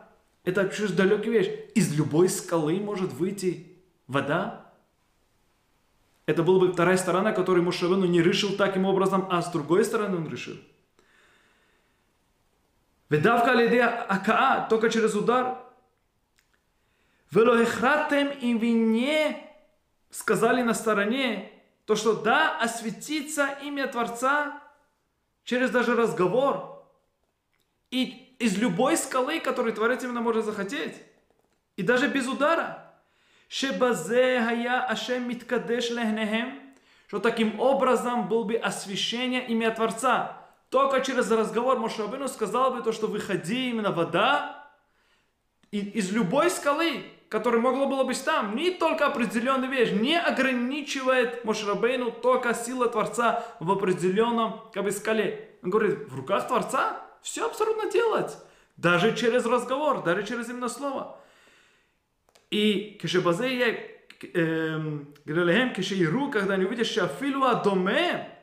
[0.47, 1.49] Это чуть далекая вещь.
[1.75, 3.77] Из любой скалы может выйти
[4.07, 4.71] вода.
[6.25, 10.15] Это была бы вторая сторона, которую Мушевену не решил таким образом, а с другой стороны
[10.15, 10.55] он решил.
[13.09, 15.59] Ведавка лидея акаа, только через удар.
[17.31, 19.51] Велохратем и вине
[20.11, 21.51] сказали на стороне,
[21.83, 24.63] то что да, осветится имя Творца
[25.43, 26.87] через даже разговор.
[27.91, 30.95] И из любой скалы, которую Творец именно может захотеть.
[31.75, 32.93] И даже без удара.
[33.49, 36.59] Шебазе хая ашем миткадеш лехнехем.
[37.07, 40.37] Что таким образом был бы освящение имя Творца.
[40.69, 44.69] Только через разговор Мошабину сказал бы то, что выходи именно вода
[45.71, 52.11] из любой скалы, которое могло было быть там, не только определенная вещь, не ограничивает Мошрабейну
[52.11, 55.57] только сила Творца в определенном как бы, скале.
[55.63, 58.37] Он говорит, в руках Творца все абсолютно делать.
[58.77, 61.19] Даже через разговор, даже через именно слово.
[62.49, 63.77] И кешебазе я
[65.25, 68.33] Грелехем, кешеиру, когда они увидят шафилу адоме,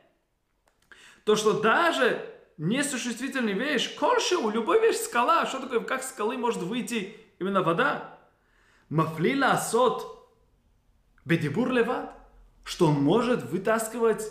[1.25, 2.25] то, что даже
[2.59, 8.19] несуществительная вещь, колшеу, любой вещь скала, что такое, как скалы может выйти именно вода,
[8.91, 10.29] Мафли ласот
[11.25, 12.15] бедибур леват,
[12.65, 14.31] что он может вытаскивать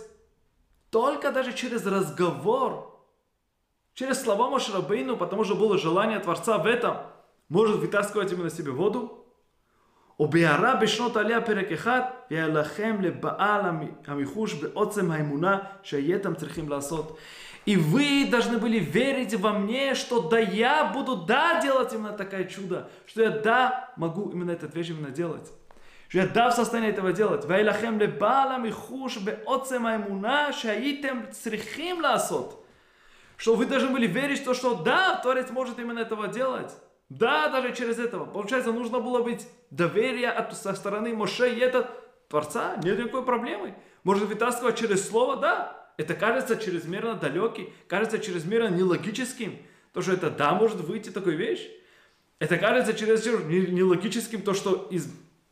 [0.92, 2.93] только даже через разговор,
[3.95, 6.99] через слова Мошрабейну, потому что было желание Творца в этом,
[7.49, 9.15] может вытаскивать именно себе воду.
[10.21, 13.61] וביערה בשנות עליה פרק אחד, ויעלכם לבעל
[14.07, 17.19] המיחוש בעוצם האמונה שהייתם צריכים לעשות.
[17.67, 22.45] И вы должны были верить во мне, что да я буду да делать именно такое
[22.45, 25.53] чудо, что я да могу именно этот вещь именно делать.
[26.09, 27.45] Что я да в состоянии этого делать.
[27.47, 32.62] ואילחם לבעל המחוש בעוצם האמונה שהייתם צריכים לעשות.
[33.38, 36.72] Что вы должны были верить, что, что да, Творец может именно этого делать.
[37.10, 38.26] Да, даже через этого.
[38.26, 41.90] Получается, нужно было быть доверие от, со стороны Моше и это
[42.30, 42.76] Творца.
[42.84, 43.76] Нет никакой проблемы.
[44.04, 45.84] Может вытаскивать через слово, да.
[45.98, 49.58] Это кажется чрезмерно далеким, кажется чрезмерно нелогическим.
[49.94, 51.70] То, что это да, может выйти такая вещь.
[52.40, 55.08] Это кажется чрезмерно нелогическим, то, что из,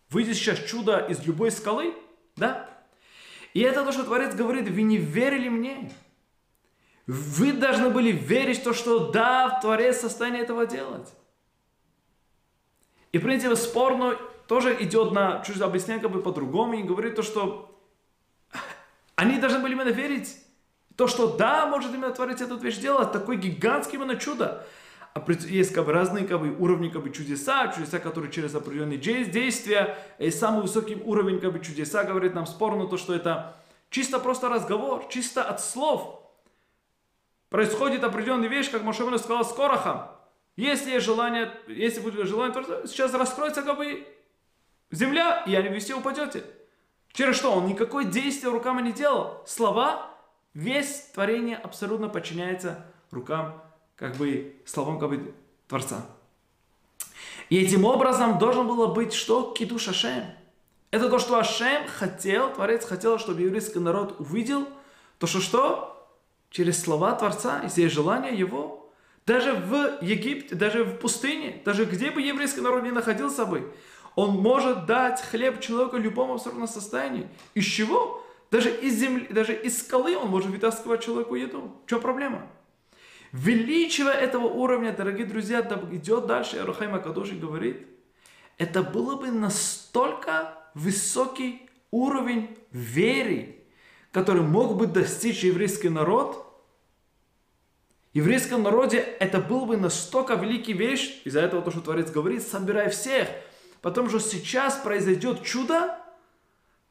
[0.10, 1.94] выйдет сейчас чудо из любой скалы.
[2.36, 2.68] Да?
[3.54, 5.92] И это то, что Творец говорит, вы не верили мне.
[7.12, 11.14] Вы должны были верить в то, что да, Творец в состоянии этого делать.
[13.12, 14.16] И, в принципе, спорно
[14.48, 17.78] тоже идет на, чуть объясняет как бы по-другому и говорит то, что
[19.16, 20.38] они должны были именно верить
[20.96, 24.66] то, что да, может именно творить эту вещь делать, такой гигантский именно чудо.
[25.14, 28.98] А есть как бы разные как бы, уровни как бы, чудеса, чудеса, которые через определенные
[28.98, 33.58] действия, и самый высокий уровень как бы, чудеса, говорит нам спорно то, что это
[33.90, 36.21] чисто просто разговор, чисто от слов.
[37.52, 40.08] Происходит определенная вещь, как Мошевину сказал с Корохом.
[40.56, 42.54] Если есть желание, если будет желание,
[42.88, 44.08] сейчас раскроется как бы
[44.90, 46.46] земля, и вы все упадете.
[47.12, 47.52] Через что?
[47.52, 49.44] Он никакое действие руками не делал.
[49.46, 50.12] Слова,
[50.54, 53.62] весь творение абсолютно подчиняется рукам,
[53.98, 55.36] как бы, словам, как бы,
[55.68, 56.06] Творца.
[57.50, 59.52] И этим образом должен было быть что?
[59.52, 60.24] Кидуш Ашем.
[60.90, 64.70] Это то, что Ашем хотел, Творец хотел, чтобы еврейский народ увидел,
[65.20, 65.91] то, что что?
[66.52, 68.92] Через слова Творца, если есть желание его,
[69.26, 73.74] даже в Египте, даже в пустыне, даже где бы еврейский народ ни находился бы,
[74.16, 77.30] он может дать хлеб человеку в любом абсолютном состоянии.
[77.54, 78.22] Из чего?
[78.52, 81.72] Даже из земли, даже из скалы он может вытаскивать человеку еду.
[81.86, 82.46] В чем проблема?
[83.32, 85.62] Величие этого уровня, дорогие друзья,
[85.94, 86.58] идет дальше.
[86.58, 87.88] Арухайма Кадоши говорит,
[88.58, 93.61] это было бы настолько высокий уровень веры,
[94.12, 96.46] который мог бы достичь еврейский народ,
[98.14, 102.90] еврейском народе это был бы настолько великий вещь, из-за этого то, что Творец говорит, собирай
[102.90, 103.30] всех,
[103.82, 105.98] потому что сейчас произойдет чудо,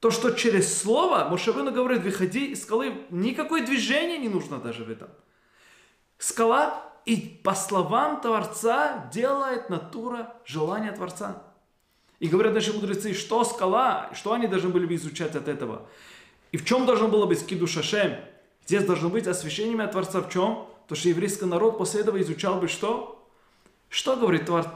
[0.00, 4.90] то, что через слово, Мошевына говорит, выходи из скалы, никакое движение не нужно даже в
[4.90, 5.08] этом.
[6.16, 11.42] Скала, и по словам Творца, делает натура желания Творца.
[12.18, 15.86] И говорят наши мудрецы, что скала, что они должны были бы изучать от этого.
[16.52, 18.16] И в чем должно было быть киду шашем?
[18.66, 20.66] Здесь должно быть освящение Творца в чем?
[20.88, 23.24] То, что еврейский народ после этого изучал бы что?
[23.88, 24.66] Что говорит Твор...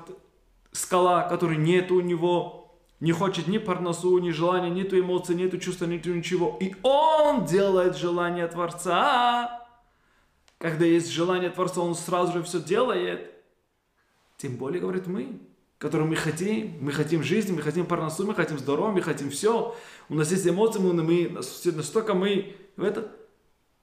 [0.73, 5.87] скала, который нет у него, не хочет ни парносу, ни желания, нету эмоций, нету чувства,
[5.87, 6.57] нету ничего.
[6.61, 9.67] И он делает желание Творца.
[10.59, 13.31] Когда есть желание Творца, он сразу же все делает.
[14.37, 15.39] Тем более, говорит, мы
[15.79, 16.77] которую мы хотим.
[16.81, 19.77] Мы хотим жизни, мы хотим парносу, мы хотим здоровья, мы хотим все.
[20.09, 21.29] У нас есть эмоции, мы,
[21.73, 23.11] настолько мы в это,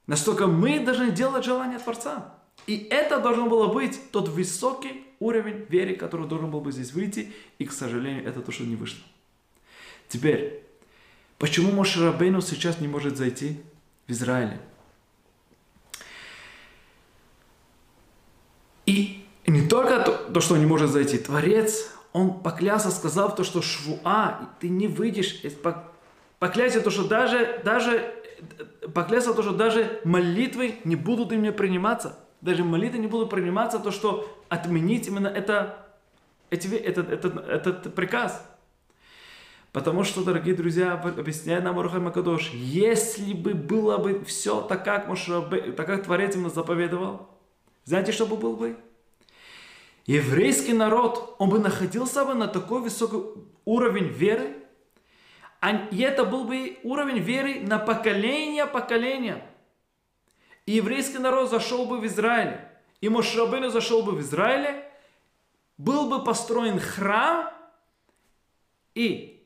[0.06, 2.34] настолько мы должны делать желание Творца.
[2.66, 7.32] И это должен было быть тот высокий уровень веры, который должен был бы здесь выйти,
[7.58, 9.02] и, к сожалению, это то, что не вышло.
[10.08, 10.62] Теперь,
[11.38, 13.60] почему Моше Рабейну сейчас не может зайти
[14.06, 14.60] в Израиле?
[19.44, 21.18] И не только то, то, что не может зайти.
[21.18, 25.42] Творец, он поклялся, сказав то, что швуа, ты не выйдешь.
[26.38, 28.14] Поклялся то, что даже, даже,
[28.94, 32.18] поклялся то, что даже молитвы не будут им приниматься.
[32.40, 35.86] Даже молитвы не будут приниматься, то, что отменить именно это,
[36.50, 38.44] эти, этот, этот, этот приказ.
[39.72, 45.08] Потому что, дорогие друзья, объясняет нам Рухай Макадош, если бы было бы все так, как,
[45.08, 45.40] Моше,
[45.76, 47.28] так как Творец именно заповедовал,
[47.84, 48.76] знаете, что бы было бы?
[50.06, 53.18] Еврейский народ, он бы находился бы на такой высокий
[53.64, 54.56] уровень веры,
[55.90, 59.46] и это был бы уровень веры на поколение поколения.
[60.66, 62.60] И еврейский народ зашел бы в Израиль,
[63.00, 64.90] и Мошрабыну зашел бы в Израиле,
[65.78, 67.52] был бы построен храм,
[68.94, 69.44] и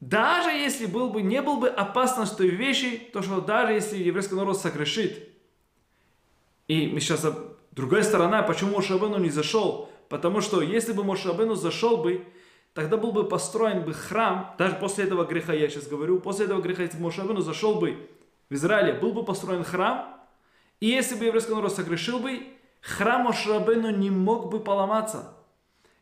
[0.00, 4.34] даже если был бы, не был бы опасность той вещи, то что даже если еврейский
[4.34, 5.30] народ согрешит,
[6.68, 7.24] и мы сейчас
[7.76, 9.90] Другая сторона, почему Мошабену не зашел?
[10.08, 12.24] Потому что если бы Мошабену зашел бы,
[12.72, 16.62] тогда был бы построен бы храм, даже после этого греха, я сейчас говорю, после этого
[16.62, 18.08] греха, если бы Мошабену зашел бы
[18.48, 20.16] в Израиле, был бы построен храм,
[20.80, 22.46] и если бы еврейский народ согрешил бы,
[22.80, 25.34] храм Мошабену не мог бы поломаться.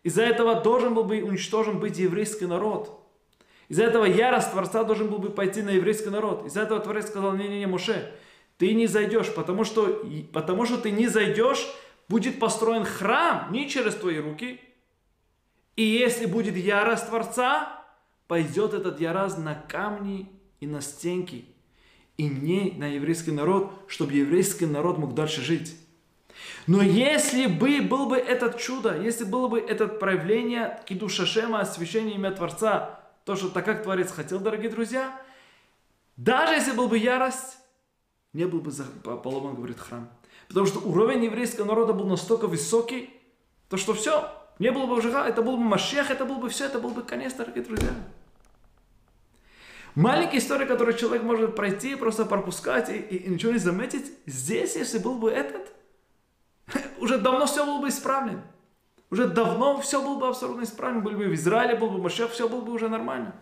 [0.04, 3.00] Из-за этого должен был бы уничтожен быть еврейский народ.
[3.68, 6.46] Из-за этого ярость Творца должен был бы пойти на еврейский народ.
[6.46, 8.12] Из-за этого Творец сказал, не-не-не, Моше,
[8.58, 11.66] ты не зайдешь, потому что, потому что ты не зайдешь,
[12.08, 14.60] будет построен храм не через твои руки.
[15.76, 17.84] И если будет ярость Творца,
[18.28, 20.30] пойдет этот ярость на камни
[20.60, 21.46] и на стенки,
[22.16, 25.76] и не на еврейский народ, чтобы еврейский народ мог дальше жить.
[26.66, 32.14] Но если бы был бы этот чудо, если было бы это проявление киду шашема, освящения
[32.14, 35.20] имя Творца, то, что так как Творец хотел, дорогие друзья,
[36.16, 37.58] даже если был бы ярость,
[38.34, 38.70] не был бы
[39.22, 40.10] поломан, говорит храм.
[40.48, 43.10] Потому что уровень еврейского народа был настолько высокий,
[43.70, 46.66] то что все, не было бы Жиха, это был бы Машех, это был бы все,
[46.66, 47.90] это был бы конец, дорогие друзья.
[49.94, 54.12] Маленькая история, которую человек может пройти, просто пропускать и, и, и ничего не заметить.
[54.26, 55.72] Здесь, если был бы этот,
[56.98, 58.42] уже давно все было бы исправлено.
[59.10, 61.02] Уже давно все было бы абсолютно исправлено.
[61.02, 63.36] Были бы в Израиле, был бы Машех, все было бы уже нормально.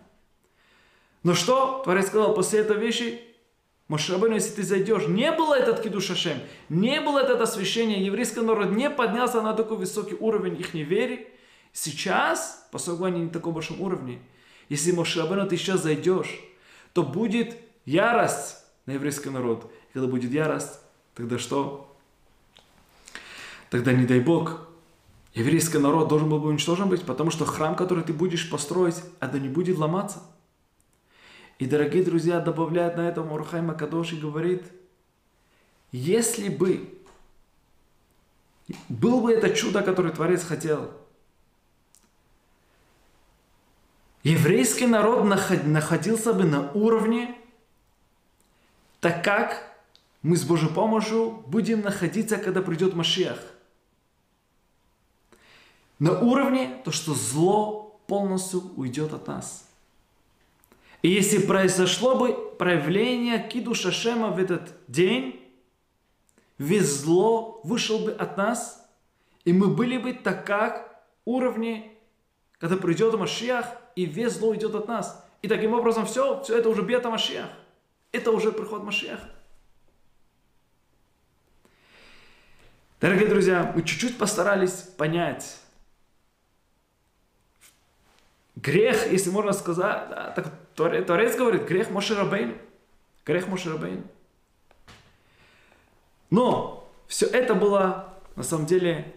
[1.23, 1.81] Но что?
[1.85, 3.32] Творец сказал, после этой вещи
[3.89, 8.71] Мошрабейну, если ты зайдешь, не было этот кидуш Ашем, не было это освящение, еврейский народ
[8.71, 11.27] не поднялся на такой высокий уровень их неверия.
[11.73, 14.21] Сейчас, поскольку они не на таком большом уровне,
[14.69, 16.41] если Мошрабейну ты сейчас зайдешь,
[16.93, 18.57] то будет ярость
[18.87, 19.71] на еврейский народ.
[19.93, 20.81] Когда будет ярость,
[21.15, 21.95] тогда что?
[23.71, 24.69] Тогда не дай Бог,
[25.35, 29.39] еврейский народ должен был бы уничтожен быть, потому что храм, который ты будешь построить, это
[29.39, 30.23] не будет ломаться.
[31.63, 34.65] И, дорогие друзья, добавляет на этом Урхай Макадош и говорит,
[35.93, 36.93] если бы
[38.89, 40.91] был бы это чудо, которое Творец хотел,
[44.25, 47.33] еврейский народ находился бы на уровне,
[48.99, 49.63] так как
[50.23, 53.39] мы с Божьей помощью будем находиться, когда придет Машиах.
[56.01, 59.69] На уровне то, что зло полностью уйдет от нас–
[61.03, 65.43] и если произошло бы проявление Киду Шашема в этот день,
[66.59, 68.89] весь зло вышел бы от нас,
[69.45, 71.93] и мы были бы так как уровне,
[72.59, 75.27] когда придет Машиах, и весь зло идет от нас.
[75.43, 77.51] И таким образом все, все это уже бета Машиах.
[78.13, 79.29] Это уже приход Машиаха.
[83.01, 85.62] Дорогие друзья, мы чуть-чуть постарались понять
[88.63, 92.57] грех, если можно сказать, да, так Творец говорит, грех Моше Рабейн.
[93.27, 94.05] Грех Моше Рабейн.
[96.31, 99.13] Но все это было на самом деле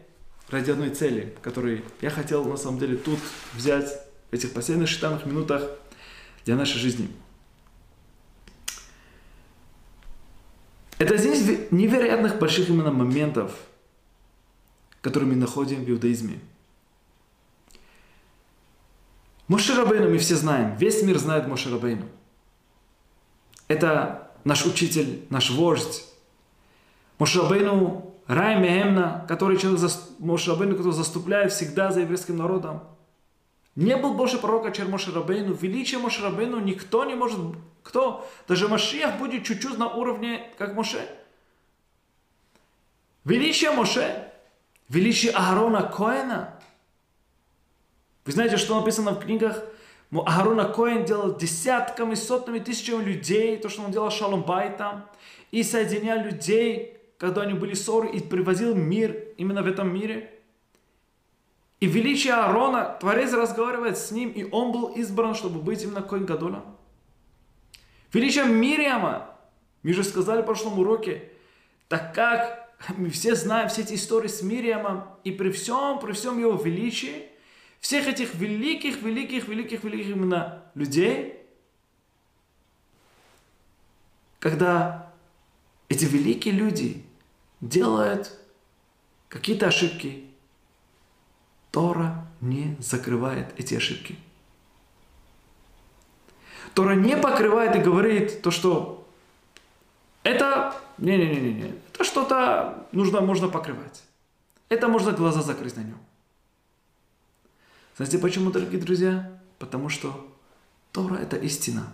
[0.49, 3.19] ради одной цели, которую я хотел на самом деле тут
[3.53, 3.89] взять
[4.31, 5.63] в этих последних считанных минутах
[6.43, 7.09] для нашей жизни.
[10.97, 13.51] Это один из невероятных больших именно моментов–
[15.05, 16.39] который мы находим в иудаизме.
[19.47, 22.05] Моше Рабейну мы все знаем, весь мир знает Моше Рабейну.
[23.67, 26.03] Это наш учитель, наш вождь.
[27.19, 29.81] Моше Рабейну Рай Мехемна, который человек,
[30.19, 32.83] Моше Рабейну, который заступляет всегда за еврейским народом.
[33.75, 35.53] Не был больше пророка, чем Моше Рабейну.
[35.53, 37.39] Величие Моше Рабейну никто не может...
[37.83, 38.27] Кто?
[38.47, 41.07] Даже Машиях будет чуть-чуть на уровне, как Моше.
[43.25, 44.31] Величие Моше
[44.89, 46.54] Величие Аарона Коэна.
[48.25, 49.63] Вы знаете, что написано в книгах?
[50.11, 55.05] Аарона Коэн делал десятками, сотнями, тысячами людей, то, что он делал Шалом Байтам,
[55.51, 60.31] и соединял людей, когда они были ссоры, и привозил мир именно в этом мире.
[61.79, 66.25] И величие Аарона, Творец разговаривает с ним, и он был избран, чтобы быть именно Коэн
[66.25, 66.77] Гадолом.
[68.13, 69.35] Величие Мириама,
[69.83, 71.29] мы же сказали в прошлом уроке,
[71.89, 76.39] так как мы все знаем все эти истории с Мириамом, и при всем, при всем
[76.39, 77.29] его величии,
[77.85, 81.39] всех этих великих, великих, великих, великих именно людей,
[84.39, 85.13] когда
[85.87, 87.05] эти великие люди
[87.61, 88.39] делают
[89.29, 90.25] какие-то ошибки,
[91.69, 94.17] Тора не закрывает эти ошибки.
[96.73, 99.07] Тора не покрывает и говорит то, что
[100.23, 104.01] это не-не-не-не, это что-то нужно, можно покрывать.
[104.69, 105.99] Это можно глаза закрыть на нем.
[107.95, 109.39] Знаете почему, дорогие друзья?
[109.57, 110.27] Потому что
[110.91, 111.87] Тора– это истина.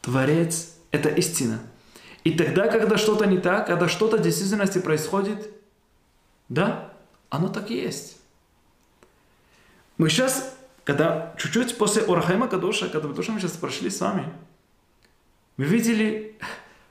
[0.00, 1.60] Творец– это истина.
[2.24, 5.50] И тогда, когда что-то не так, когда что-то в действительности происходит,
[6.48, 6.94] да,
[7.28, 8.16] оно так и есть.
[9.98, 14.32] Мы сейчас, когда чуть-чуть после Орахайма Кадоша, когда мы тоже сейчас прошли с вами,
[15.58, 16.38] мы видели,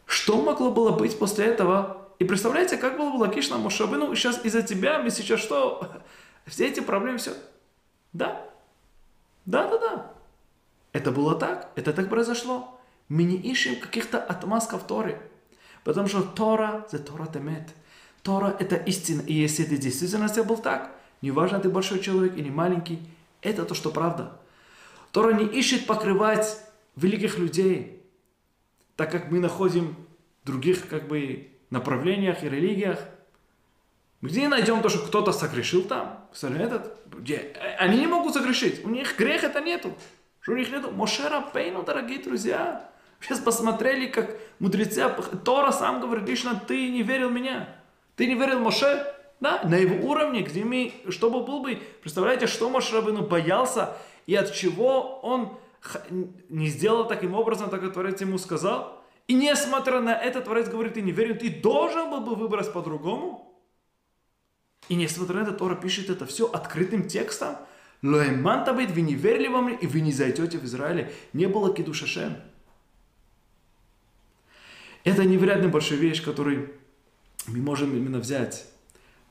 [0.05, 4.43] что могло было быть после этого и представляете, как было бы логично Мошабы, ну сейчас
[4.45, 6.03] из-за тебя мы сейчас что?
[6.45, 7.33] Все эти проблемы, все.
[8.13, 8.45] Да.
[9.45, 10.11] Да, да, да.
[10.93, 12.79] Это было так, это так произошло.
[13.09, 15.19] Мы не ищем каких-то отмазков Торы.
[15.83, 17.73] Потому что Тора, за Тора темет.
[18.23, 19.21] Тора это истина.
[19.21, 20.91] И если это действительно был так,
[21.21, 22.99] неважно, ты большой человек или маленький,
[23.41, 24.37] это то, что правда.
[25.11, 26.61] Тора не ищет покрывать
[26.95, 28.03] великих людей,
[28.95, 29.95] так как мы находим
[30.43, 32.99] других как бы направлениях и религиях.
[34.21, 36.27] Где найдем то, что кто-то согрешил там?
[36.41, 37.53] Этот, где?
[37.77, 38.83] Они не могут согрешить.
[38.83, 39.93] У них грех это нету.
[40.39, 40.91] Что у них нету?
[40.91, 42.89] Мошера Пейну, дорогие друзья.
[43.19, 45.03] Сейчас посмотрели, как мудрецы,
[45.43, 47.69] Тора сам говорит, лично ты не верил меня.
[48.15, 49.13] Ты не верил Моше?
[49.39, 53.95] Да, на его уровне, где мы, чтобы был бы, представляете, что Моше Рабину боялся
[54.25, 55.59] и от чего он
[56.49, 59.03] не сделал таким образом, так как Творец ему сказал?
[59.27, 63.46] И несмотря на это, Творец говорит, ты не верен, ты должен был бы выбрать по-другому.
[64.89, 67.57] И несмотря на это, Тора пишет это все открытым текстом.
[68.03, 71.11] Лоэман табит, вы не верили во мне, и вы не зайдете в Израиле.
[71.33, 72.37] Не было кидушашем.
[75.03, 76.71] Это невероятно большая вещь, которую
[77.47, 78.65] мы можем именно взять.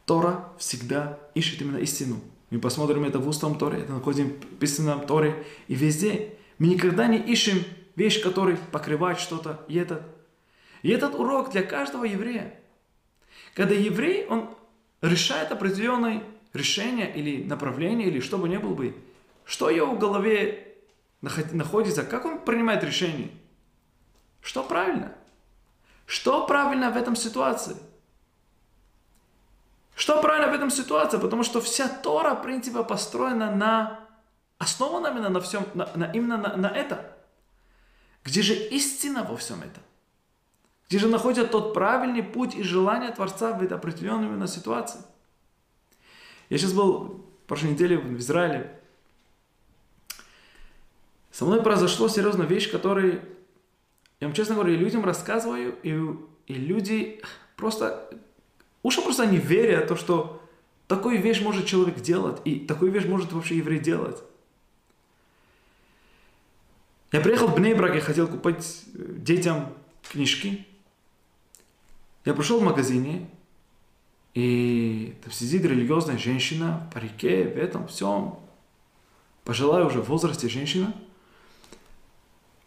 [0.04, 2.20] Тора всегда ищет именно истину.
[2.50, 6.34] Мы посмотрим это в устном Торе, это находим в писанном Торе и везде.
[6.58, 7.62] Мы никогда не ищем
[7.96, 10.02] вещь, который покрывает что-то, и этот.
[10.82, 12.54] И этот урок для каждого еврея.
[13.54, 14.50] Когда еврей, он
[15.02, 16.22] решает определенное
[16.52, 18.96] решение или направление, или что бы ни было бы,
[19.44, 20.74] что его в голове
[21.20, 23.30] находится, как он принимает решение.
[24.40, 25.12] Что правильно?
[26.06, 27.76] Что правильно в этом ситуации?
[29.96, 31.18] Что правильно в этом ситуации?
[31.18, 34.00] Потому что вся Тора, в принципе, построена на,
[34.58, 36.98] основана именно на всем, на, на, именно на, на этом.
[38.22, 39.82] Где же истина во всем этом?
[40.88, 45.00] Где же находят тот правильный путь и желание Творца в этой определенной именно ситуации?
[46.48, 48.80] Я сейчас был в прошлой неделе в Израиле.
[51.32, 53.20] Со мной произошло серьезная вещь, которую,
[54.20, 55.90] я вам честно говорю, людям рассказываю, и,
[56.46, 57.20] и люди
[57.56, 58.08] просто,
[58.82, 60.40] уши просто не верят, то, что
[60.86, 64.22] такую вещь может человек делать, и такую вещь может вообще еврей делать.
[67.12, 69.72] Я приехал в Бнейбрак, я хотел купить детям
[70.10, 70.66] книжки.
[72.26, 73.30] Я пришел в магазине,
[74.34, 78.40] и там сидит религиозная женщина в парике, в этом всем,
[79.44, 80.92] пожилая уже в возрасте женщина.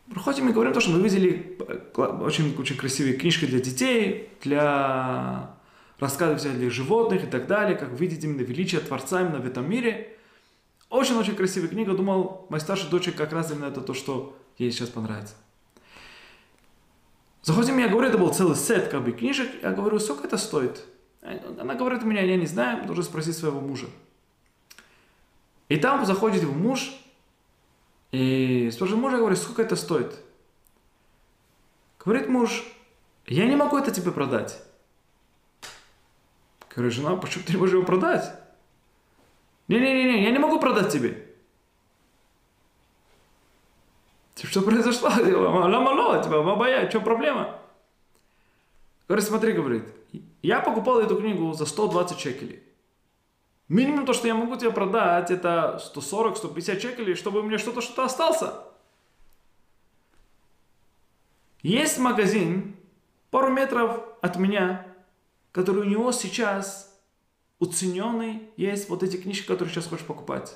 [0.09, 5.55] Проходим и говорим то, что мы видели э, очень, очень красивые книжки для детей, для
[5.99, 10.17] рассказов для животных и так далее, как видеть именно величие Творца именно в этом мире.
[10.89, 11.93] Очень-очень красивая книга.
[11.93, 15.35] Думал, моя старшая дочь как раз именно это то, что ей сейчас понравится.
[17.41, 19.49] Заходим, я говорю, это был целый сет как бы книжек.
[19.61, 20.85] Я говорю, сколько это стоит?
[21.21, 23.87] Она говорит у меня, я не знаю, нужно спросить своего мужа.
[25.67, 26.91] И там заходит его муж,
[28.11, 30.19] и спрашивает мужа, говорит, сколько это стоит?
[32.03, 32.63] Говорит муж,
[33.27, 34.61] я не могу это тебе продать.
[36.73, 38.33] Говорит, жена, почему ты не можешь его продать?
[39.67, 41.27] Не-не-не, я не могу продать тебе.
[44.28, 45.09] Типа, что произошло?
[45.09, 47.59] Ламало, типа, бабая, в чем проблема?
[49.07, 49.83] Говорит, смотри, говорит,
[50.41, 52.63] я покупал эту книгу за 120 шекелей.
[53.67, 58.53] Минимум то, что я могу тебе продать, это 140-150 шекелей, чтобы мне что-то что-то остался.
[61.61, 62.75] Есть магазин
[63.31, 64.87] пару метров от меня,
[65.51, 66.99] который у него сейчас
[67.59, 70.55] уцененный, есть вот эти книжки, которые сейчас хочешь покупать.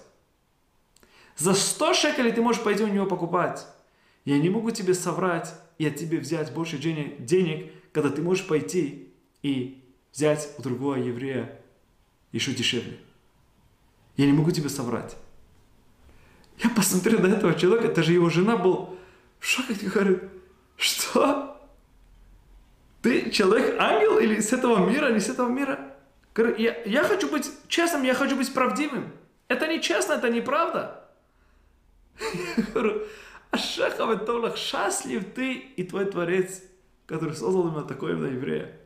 [1.35, 3.65] За 100 шекелей ты можешь пойти у него покупать.
[4.25, 8.45] Я не могу тебе соврать и от тебя взять больше денег, денег когда ты можешь
[8.45, 9.13] пойти
[9.43, 11.59] и взять у другого еврея
[12.31, 12.97] еще дешевле.
[14.17, 15.15] Я не могу тебе соврать.
[16.59, 18.97] Я посмотрел на этого человека, это же его жена был
[19.39, 20.23] в шоке, говорит,
[20.75, 21.49] что?
[23.01, 25.93] Ты человек-ангел или с этого мира, не с этого мира?
[26.57, 29.11] Я, я хочу быть честным, я хочу быть правдивым.
[29.47, 31.02] Это не честно, это неправда.
[32.19, 33.01] Я говорю,
[33.51, 36.63] Ашехав Толах, счастлив ты и твой Творец,
[37.05, 38.79] который создал именно такое именно еврея.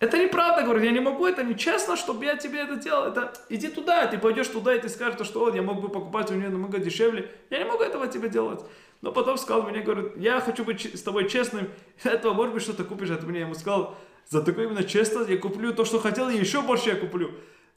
[0.00, 3.06] Это неправда, говорю, я не могу, это нечестно, чтобы я тебе это делал.
[3.06, 6.30] Это иди туда, ты пойдешь туда, и ты скажешь, что вот, я мог бы покупать
[6.30, 7.30] у нее намного дешевле.
[7.50, 8.60] Я не могу этого тебе делать.
[9.02, 11.68] Но потом сказал мне, говорит, я хочу быть с тобой честным,
[12.04, 13.40] этого, может быть, что-то купишь от меня.
[13.40, 13.96] Я ему сказал,
[14.28, 17.32] за такое именно честность я куплю то, что хотел, и еще больше я куплю.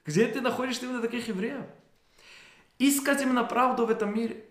[0.05, 1.65] Где ты находишь именно таких евреев?
[2.77, 4.45] Искать именно правду в этом мире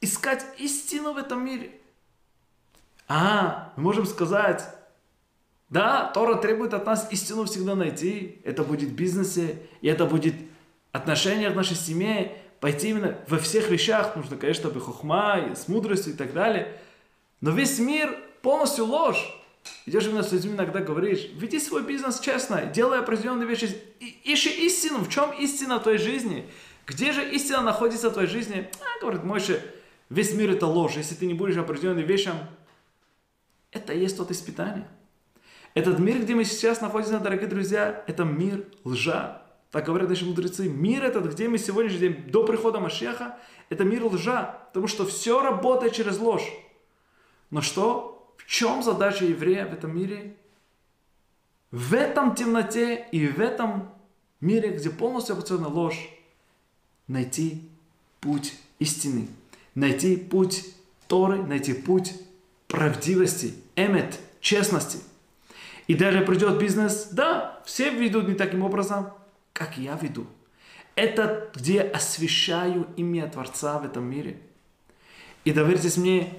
[0.00, 1.72] искать истину в этом мире.
[3.08, 4.64] А, мы можем сказать,
[5.68, 8.40] да, Тора требует от нас истину всегда найти.
[8.44, 10.34] Это будет в бизнесе, и это будет
[10.92, 12.36] в нашей семье.
[12.60, 16.76] Пойти именно во всех вещах нужно, конечно, быть хохма, и с мудростью и так далее.
[17.40, 19.36] Но весь мир полностью ложь.
[19.86, 23.76] Идешь именно с людьми иногда говоришь, веди свой бизнес честно, делай определенные вещи,
[24.24, 26.48] ищи истину, в чем истина твоей жизни.
[26.86, 28.68] Где же истина находится в твоей жизни?
[28.80, 29.62] А, говорит Мойше,
[30.10, 30.96] Весь мир это ложь.
[30.96, 32.36] Если ты не будешь определенным вещам,
[33.70, 34.86] это и есть тот испытание.
[35.74, 39.46] Этот мир, где мы сейчас находимся, дорогие друзья, это мир лжа.
[39.70, 40.68] Так говорят наши мудрецы.
[40.68, 43.38] Мир этот, где мы сегодня день, до прихода Машеха,
[43.68, 44.58] это мир лжа.
[44.68, 46.52] Потому что все работает через ложь.
[47.50, 48.34] Но что?
[48.36, 50.36] В чем задача еврея в этом мире?
[51.70, 53.88] В этом темноте и в этом
[54.40, 56.10] мире, где полностью определена ложь,
[57.06, 57.68] найти
[58.20, 59.28] путь истины
[59.74, 60.64] найти путь
[61.08, 62.14] Торы, найти путь
[62.68, 64.98] правдивости, эмет, честности.
[65.88, 69.10] И даже придет бизнес, да, все ведут не таким образом,
[69.52, 70.26] как я веду.
[70.94, 74.38] Это где я освещаю имя Творца в этом мире.
[75.44, 76.32] И доверьтесь мне,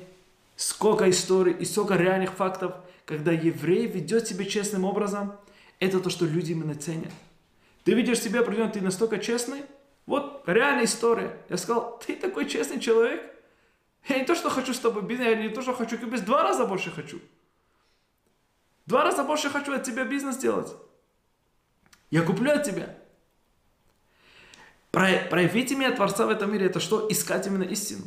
[0.56, 2.76] сколько историй и сколько реальных фактов,
[3.06, 5.34] когда еврей ведет себя честным образом,
[5.80, 7.12] это то, что люди именно ценят.
[7.84, 9.64] Ты видишь себя определенно, ты настолько честный,
[10.12, 11.38] вот реальная история.
[11.48, 13.24] Я сказал, ты такой честный человек.
[14.10, 16.44] Я не то, что хочу с тобой бизнес, я не то, что хочу купить, два
[16.44, 17.22] раза больше хочу.
[18.86, 20.68] Два раза больше хочу от тебя бизнес делать.
[22.10, 22.94] Я куплю от тебя.
[24.92, 27.08] Проявить имя Творца в этом мире, это что?
[27.10, 28.04] Искать именно истину.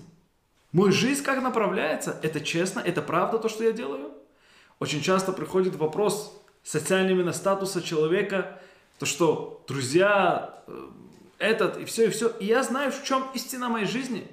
[0.73, 4.13] Мой жизнь как направляется, это честно, это правда то, что я делаю.
[4.79, 8.61] Очень часто приходит вопрос социального статуса человека,
[8.99, 10.89] то что друзья, э,
[11.45, 12.29] этот и все, и все.
[12.41, 14.27] И я знаю, в чем истина моей жизни.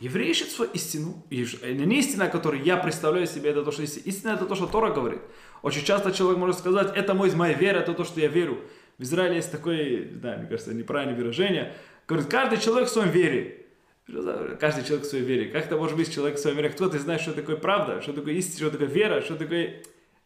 [0.00, 1.24] Еврей ищет свою истину.
[1.30, 4.02] Не истина, которую я представляю себе, это то, что истина.
[4.06, 5.20] Истина это то, что Тора говорит.
[5.62, 8.64] Очень часто человек может сказать, это мой, моя вера, это то, что я верю.
[8.98, 11.74] В Израиле есть такое, да, мне кажется, неправильное выражение.
[12.08, 13.66] Говорит, каждый человек в своем вере.
[14.58, 15.50] Каждый человек в своей вере.
[15.50, 16.70] Как это может быть человек в своей вере?
[16.70, 19.82] Кто ты знаешь, что такое правда, что такое истина, что такое вера, что такое...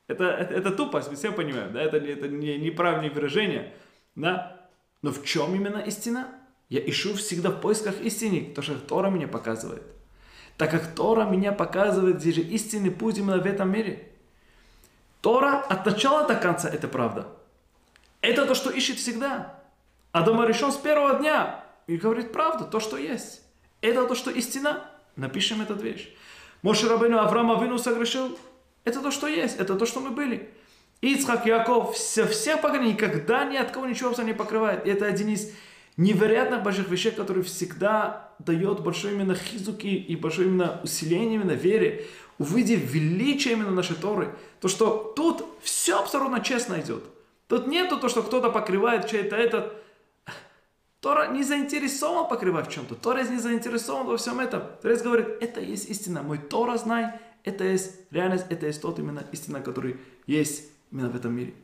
[0.08, 3.74] Это, это, это тупость, мы все понимаем, да, это, это не, неправильное выражение,
[4.14, 4.55] да,
[5.02, 6.28] но в чем именно истина?
[6.68, 9.82] Я ищу всегда в поисках истины, то, что Тора мне показывает.
[10.56, 14.10] Так как Тора меня показывает, где же истинный путь именно в этом мире.
[15.20, 17.28] Тора от начала до конца это правда.
[18.20, 19.60] Это то, что ищет всегда.
[20.12, 23.42] Адама решен с первого дня и говорит правду, то, что есть.
[23.80, 24.90] Это то, что истина.
[25.14, 26.12] Напишем эту вещь.
[26.62, 28.38] Моше Рабейну Авраам Авину согрешил.
[28.84, 29.58] Это то, что есть.
[29.58, 30.50] Это то, что мы были.
[31.00, 34.86] Ицхак, Яков, все, все поколений никогда ни от кого ничего не покрывает.
[34.86, 35.52] И это один из
[35.96, 42.06] невероятных больших вещей, который всегда дает большой именно хизуки и большое именно усиление именно вере,
[42.38, 47.04] увидев величие именно нашей Торы, то что тут все абсолютно честно идет.
[47.48, 49.72] Тут нету то, что кто-то покрывает чей-то этот.
[51.00, 52.96] Тора не заинтересован покрывать в чем-то.
[52.96, 54.62] Тора не заинтересован во всем этом.
[54.82, 56.22] Тора говорит, это есть истина.
[56.22, 61.16] Мой Тора знай, это есть реальность, это есть тот именно истина, который есть именно в
[61.16, 61.54] этом мире.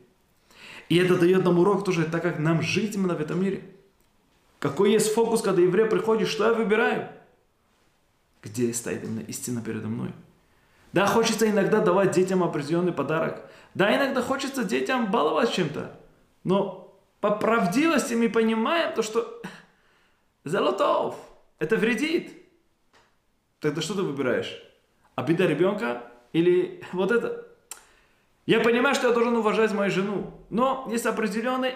[0.89, 3.63] И это дает нам урок тоже, так как нам жить именно в этом мире.
[4.59, 7.09] Какой есть фокус, когда еврей приходит, что я выбираю?
[8.41, 10.11] Где стоит именно истина передо мной?
[10.93, 13.49] Да, хочется иногда давать детям определенный подарок.
[13.73, 15.99] Да, иногда хочется детям баловать чем-то.
[16.43, 19.41] Но по правдивости мы понимаем то, что
[20.43, 21.15] золотов,
[21.57, 22.31] это вредит.
[23.59, 24.61] Тогда что ты выбираешь?
[25.15, 27.47] Обида ребенка или вот это?
[28.45, 31.75] Я понимаю, что я должен уважать мою жену, но есть определенные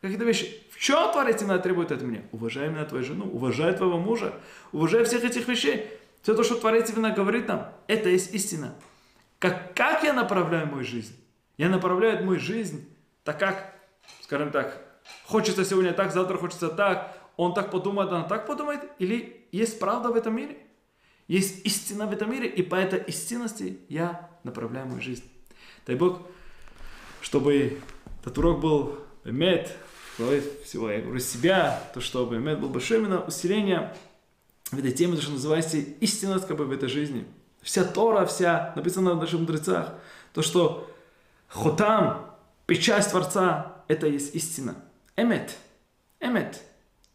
[0.00, 0.62] какие-то вещи.
[0.70, 2.22] В чем Творец именно требует от меня?
[2.32, 4.34] Уважай именно твою жену, уважай твоего мужа,
[4.72, 5.86] уважай всех этих вещей.
[6.22, 8.74] Все то, что Творец именно говорит нам, это есть истина.
[9.38, 11.16] Как, как я направляю мою жизнь?
[11.56, 12.88] Я направляю мою жизнь
[13.24, 13.74] так как,
[14.20, 14.82] скажем так,
[15.24, 20.10] хочется сегодня так, завтра хочется так, он так подумает, она так подумает, или есть правда
[20.10, 20.58] в этом мире?
[21.28, 25.24] Есть истина в этом мире, и по этой истинности я направляю мою жизнь.
[25.86, 26.22] Дай Бог,
[27.20, 27.80] чтобы
[28.20, 29.76] этот урок был имеет
[30.64, 33.94] всего, я говорю, себя, то чтобы имеет был большое именно усиление
[34.70, 37.26] в этой теме, то, что называется истинность как бы в этой жизни.
[37.62, 39.94] Вся Тора, вся, написана в наших мудрецах,
[40.32, 40.90] то, что
[41.48, 42.30] хотам,
[42.66, 44.76] печать Творца, это есть истина.
[45.16, 45.56] Эмет.
[46.20, 46.60] Эмет.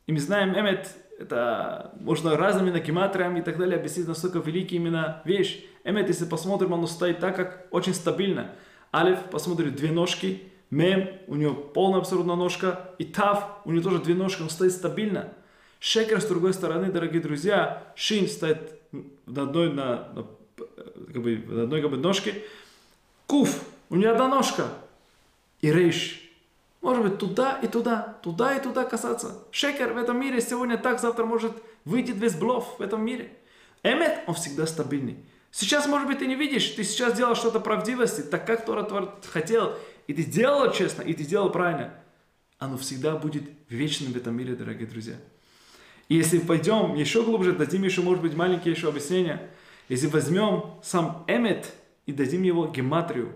[0.06, 0.90] И мы знаем, эмет,
[1.20, 5.64] это можно разными накиматриями и так далее объяснить, настолько великий именно вещь.
[5.84, 8.52] Эмет, если посмотрим, оно стоит так, как очень стабильно.
[8.94, 10.44] Алиф, посмотрим, две ножки.
[10.70, 12.92] Мем, у него полная абсолютно ножка.
[12.98, 15.34] И Тав, у него тоже две ножки, он стоит стабильно.
[15.80, 18.82] Шекер, с другой стороны, дорогие друзья, Шин стоит
[19.26, 20.26] на одной, на, на,
[21.14, 22.44] как бы, на одной как бы, ножке.
[23.28, 24.68] Куф, у него одна ножка.
[25.62, 26.27] И Рейш,
[26.88, 29.44] может быть, туда и туда, туда и туда касаться.
[29.52, 31.52] Шекер в этом мире сегодня так, завтра может
[31.84, 33.34] выйти весь блов в этом мире.
[33.84, 35.18] Эмет, он всегда стабильный.
[35.52, 39.76] Сейчас, может быть, ты не видишь, ты сейчас делал что-то правдивости, так как Тора хотел,
[40.08, 41.94] и ты сделал честно, и ты сделал правильно.
[42.58, 45.16] Оно всегда будет вечным в этом мире, дорогие друзья.
[46.08, 49.50] И если пойдем еще глубже, дадим еще, может быть, маленькие еще объяснения.
[49.90, 51.70] Если возьмем сам эмет
[52.06, 53.36] и дадим его гематрию,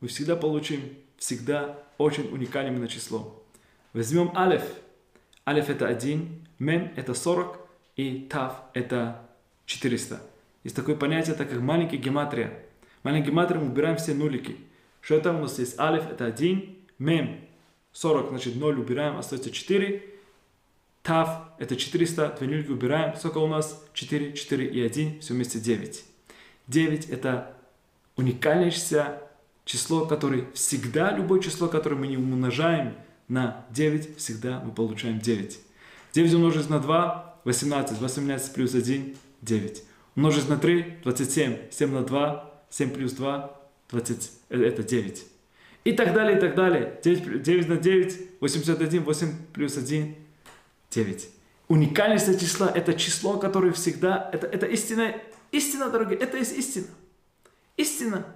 [0.00, 0.80] мы всегда получим
[1.18, 3.42] всегда очень уникальное именно число.
[3.92, 4.62] Возьмем алеф.
[5.46, 7.58] Алеф это один, мем это 40
[7.96, 9.22] и тав это
[9.66, 10.20] 400.
[10.64, 12.52] Есть такое понятие, так как маленькая гематрия.
[13.02, 14.56] Маленькая гематрия мы убираем все нулики.
[15.00, 15.78] Что это у нас есть?
[15.78, 17.40] Алиф это 1, мем
[17.92, 20.02] 40, значит 0 убираем, остается 4.
[21.02, 23.16] Тав это 400, две нулики убираем.
[23.16, 23.84] Сколько у нас?
[23.94, 26.04] 4, 4 и 1, все вместе 9.
[26.66, 27.56] 9 это
[28.16, 29.20] уникальнейшее
[29.68, 32.94] число, которое всегда, любое число, которое мы не умножаем
[33.28, 35.60] на 9, всегда мы получаем 9.
[36.12, 39.82] 9 умножить на 2, 18, 18 плюс 1, 9
[40.16, 43.60] умножить на 3, 27, 7 на 2, 7 плюс 2,
[43.90, 45.24] 20, э, это 9.
[45.84, 46.98] И так далее, и так далее.
[47.04, 50.16] 9, 9 на 9, 81, 8 плюс 1,
[50.90, 51.28] 9.
[51.68, 55.14] Уникальность числа– это число, которое всегда, это, это истина,
[55.52, 56.86] истина, дорогие, это есть истина.
[57.76, 58.26] Истина.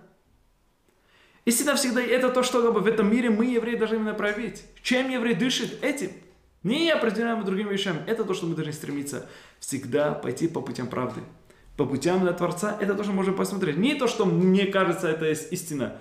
[1.45, 4.64] Истина всегда, это то, что в этом мире мы, евреи, должны именно проявить.
[4.82, 5.82] Чем еврей дышит?
[5.82, 6.11] Этим.
[6.62, 8.03] Не определяемым другими вещами.
[8.07, 9.28] Это то, что мы должны стремиться.
[9.59, 11.22] Всегда пойти по путям правды
[11.76, 13.76] по путям до Творца, это тоже можно посмотреть.
[13.76, 15.97] Не то, что мне кажется, это есть истина.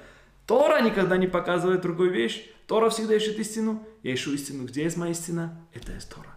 [0.46, 2.46] Тора никогда не показывает другую вещь.
[2.68, 3.86] Тора всегда ищет истину.
[4.04, 4.66] Я ищу истину.
[4.66, 5.58] Где есть моя истина?
[5.74, 6.36] Это есть Тора.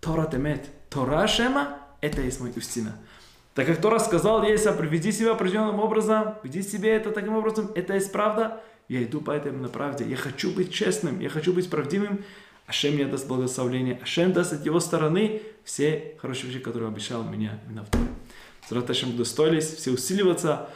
[0.00, 0.66] Тора темет.
[0.90, 2.98] Тора Шема– это есть моя истина.
[3.56, 7.94] Так как Тора сказал, если приведи себя определенным образом, веди себя это таким образом, это
[7.94, 10.04] есть правда, я иду по этой именно правде.
[10.04, 12.22] Я хочу быть честным, я хочу быть правдивым.
[12.66, 13.98] Ашем мне даст благословение.
[14.02, 18.08] Ашем даст от его стороны все хорошие вещи, которые обещал меня именно в Торе.
[18.68, 20.68] Зраташем удостоились все усиливаться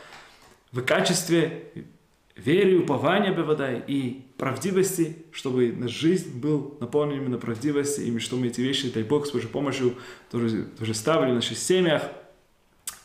[0.72, 1.64] в качестве
[2.34, 8.46] веры, упования Бевадай и правдивости, чтобы наша жизнь был наполнен именно правдивостью, и что мы
[8.46, 9.96] эти вещи, дай Бог, с Божьей помощью,
[10.30, 12.04] тоже, тоже ставили в наших семьях.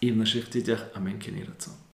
[0.05, 0.89] И в наших детях.
[0.93, 1.75] Аминь, кенирацон.